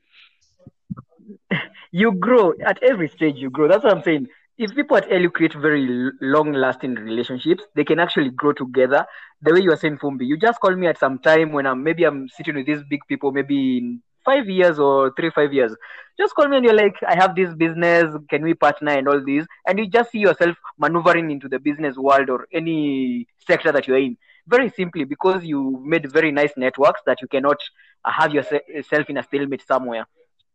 You 1.92 2.12
grow 2.12 2.52
at 2.64 2.82
every 2.82 3.08
stage. 3.08 3.36
You 3.36 3.50
grow. 3.50 3.68
That's 3.68 3.84
what 3.84 3.96
I'm 3.96 4.02
saying. 4.02 4.28
If 4.58 4.74
people 4.74 4.96
at 4.96 5.10
LU 5.10 5.30
create 5.30 5.54
very 5.54 6.10
long-lasting 6.20 6.94
relationships, 6.94 7.64
they 7.74 7.84
can 7.84 7.98
actually 7.98 8.30
grow 8.30 8.52
together. 8.52 9.06
The 9.42 9.54
way 9.54 9.60
you 9.60 9.72
are 9.72 9.76
saying, 9.76 9.98
Fumbi, 9.98 10.26
you 10.26 10.38
just 10.38 10.60
call 10.60 10.76
me 10.76 10.86
at 10.86 10.98
some 10.98 11.18
time 11.18 11.52
when 11.52 11.66
I'm 11.66 11.82
maybe 11.82 12.04
I'm 12.04 12.28
sitting 12.28 12.56
with 12.56 12.66
these 12.66 12.82
big 12.90 13.00
people, 13.08 13.32
maybe 13.32 13.78
in 13.78 14.02
five 14.24 14.48
years 14.48 14.78
or 14.78 15.12
three, 15.16 15.30
five 15.30 15.52
years. 15.52 15.74
Just 16.18 16.34
call 16.34 16.46
me 16.46 16.58
and 16.58 16.64
you're 16.64 16.74
like, 16.74 16.94
I 17.08 17.14
have 17.14 17.34
this 17.34 17.54
business. 17.54 18.14
Can 18.28 18.42
we 18.42 18.52
partner 18.52 18.92
and 18.92 19.08
all 19.08 19.24
these? 19.24 19.46
And 19.66 19.78
you 19.78 19.88
just 19.88 20.10
see 20.10 20.18
yourself 20.18 20.56
maneuvering 20.78 21.30
into 21.30 21.48
the 21.48 21.58
business 21.58 21.96
world 21.96 22.28
or 22.28 22.46
any 22.52 23.26
sector 23.46 23.72
that 23.72 23.88
you're 23.88 23.98
in. 23.98 24.18
Very 24.46 24.68
simply 24.68 25.04
because 25.04 25.42
you 25.42 25.82
made 25.84 26.12
very 26.12 26.32
nice 26.32 26.52
networks 26.56 27.00
that 27.06 27.22
you 27.22 27.28
cannot 27.28 27.56
have 28.04 28.32
yourself 28.34 29.08
in 29.08 29.16
a 29.16 29.22
stalemate 29.22 29.66
somewhere. 29.66 30.06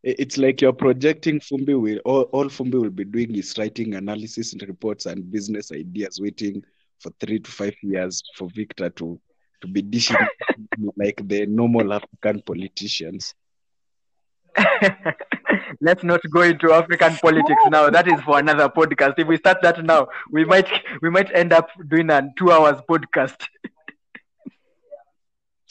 I- 0.06 0.15
It's 0.20 0.38
like 0.38 0.62
you're 0.62 0.74
projecting 0.74 1.39
Fumbi 1.39 1.80
will 1.80 2.00
all, 2.06 2.24
all 2.32 2.46
Fumbi 2.46 2.80
will 2.80 2.89
be 2.91 3.06
doing 3.06 3.36
is 3.36 3.58
writing 3.58 3.96
analysis 3.96 4.54
and 4.54 4.62
reports 4.68 5.06
and 5.08 5.30
business 5.32 5.72
ideas, 5.72 6.20
waiting 6.22 6.63
for 7.00 7.12
three 7.20 7.39
to 7.39 7.52
five 7.52 7.76
years 7.82 8.22
for 8.36 8.50
Victor 8.50 8.89
to 8.91 9.20
to 9.62 9.68
be 9.68 9.82
dishing 9.82 10.18
like 10.98 11.28
the 11.28 11.46
normal 11.48 11.94
African 11.94 12.41
politicians. 12.41 13.34
Let's 15.82 16.04
not 16.04 16.22
go 16.32 16.41
into 16.41 16.72
African 16.72 17.15
politics 17.18 17.62
now. 17.70 17.89
That 17.89 18.08
is 18.08 18.20
for 18.22 18.39
another 18.39 18.70
podcast. 18.70 19.15
If 19.18 19.28
we 19.28 19.38
start 19.38 19.62
that 19.63 19.84
now, 19.84 20.08
we 20.32 20.46
might 20.46 20.68
we 21.02 21.10
might 21.10 21.34
end 21.36 21.52
up 21.54 21.70
doing 21.88 22.10
a 22.10 22.30
two 22.38 22.52
hours 22.52 22.80
podcast. 22.89 23.48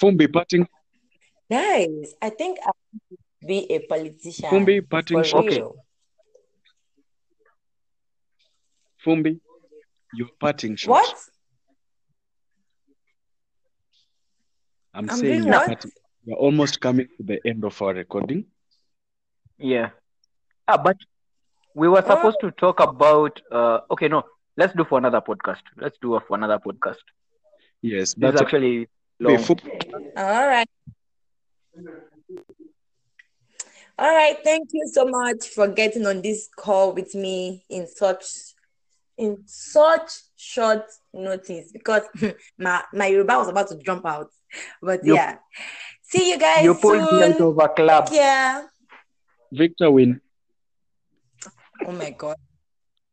Fumbi 0.01 0.31
parting 0.33 0.66
Guys, 1.51 2.14
I 2.23 2.31
think 2.31 2.59
I 2.62 2.66
want 2.66 3.03
to 3.11 3.16
be 3.46 3.66
a 3.70 3.78
politician. 3.80 4.48
Fumbi 4.50 4.88
parting 4.88 5.18
for 5.18 5.24
shot. 5.24 5.44
Okay. 5.46 5.57
real. 5.57 5.74
Fumbi, 9.04 9.40
your 10.14 10.28
parting 10.40 10.76
shot. 10.76 10.90
What? 10.90 11.14
I'm, 14.94 15.11
I'm 15.11 15.16
saying 15.16 15.33
doing 15.33 15.44
you're, 15.44 15.52
what? 15.54 15.66
parting- 15.66 15.90
you're 16.24 16.37
almost 16.38 16.80
coming 16.80 17.09
to 17.16 17.22
the 17.22 17.40
end 17.46 17.64
of 17.64 17.80
our 17.83 17.92
recording. 17.94 18.46
Yeah. 19.59 19.90
Ah, 20.66 20.78
but 20.78 20.96
we 21.74 21.88
were 21.88 22.02
supposed 22.02 22.38
to 22.40 22.50
talk 22.52 22.80
about. 22.80 23.40
Uh, 23.50 23.80
okay, 23.90 24.09
no. 24.09 24.22
Let's 24.57 24.72
do 24.74 24.85
for 24.85 24.98
another 24.98 25.20
podcast. 25.20 25.62
Let's 25.76 25.98
do 26.00 26.18
for 26.28 26.37
another 26.37 26.59
podcast. 26.59 27.02
Yes, 27.83 28.14
This 28.14 28.20
that's 28.20 28.35
is 28.37 28.40
actually 28.42 28.76
okay. 28.78 28.88
long. 29.20 29.37
Fumbi, 29.38 30.12
All 30.16 30.46
right. 30.48 30.68
All 33.98 34.12
right. 34.14 34.37
Thank 34.42 34.70
you 34.72 34.88
so 34.92 35.04
much 35.07 35.48
for 35.54 35.68
getting 35.68 36.07
on 36.07 36.20
this 36.22 36.48
call 36.57 36.92
with 36.92 37.14
me 37.14 37.64
in 37.70 37.87
such 37.87 38.24
in 39.16 39.38
such 39.46 40.11
short 40.37 40.83
notice 41.12 41.70
because 41.72 42.02
my 42.59 42.83
my 42.92 43.07
Yoruba 43.07 43.38
was 43.38 43.48
about 43.48 43.68
to 43.68 43.76
jump 43.78 44.04
out. 44.04 44.30
But 44.83 45.04
You- 45.04 45.14
yeah. 45.14 45.37
See 46.02 46.30
you 46.30 46.38
guys 46.38 46.64
You 46.64 46.74
pulled 46.74 46.98
me 47.12 47.22
out 47.24 47.37
soon. 47.37 47.42
of 47.46 47.59
a 47.59 47.68
club. 47.68 48.09
Yeah. 48.12 48.66
Victor 49.52 49.90
win. 49.90 50.20
Oh 51.87 51.92
my 51.92 52.11
god. 52.11 52.37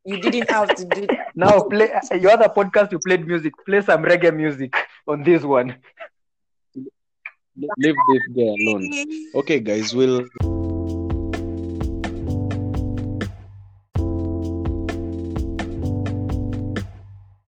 You 0.04 0.20
didn't 0.20 0.50
have 0.50 0.74
to 0.76 0.86
do 0.86 1.06
that. 1.08 1.28
Now 1.36 1.62
play 1.63 1.89
your 2.20 2.32
other 2.32 2.50
podcast. 2.50 2.91
You 2.91 3.00
played 3.00 3.26
music. 3.28 3.54
Play 3.65 3.82
some 3.82 4.04
reggae 4.04 4.36
music 4.36 4.74
on 5.08 5.24
this 5.24 5.44
one. 5.44 5.76
Leave 7.78 7.96
this 8.12 8.28
guy 8.36 8.41
alone. 8.44 8.91
Okay, 9.36 9.60
guys, 9.60 9.94
we'll 9.94 10.28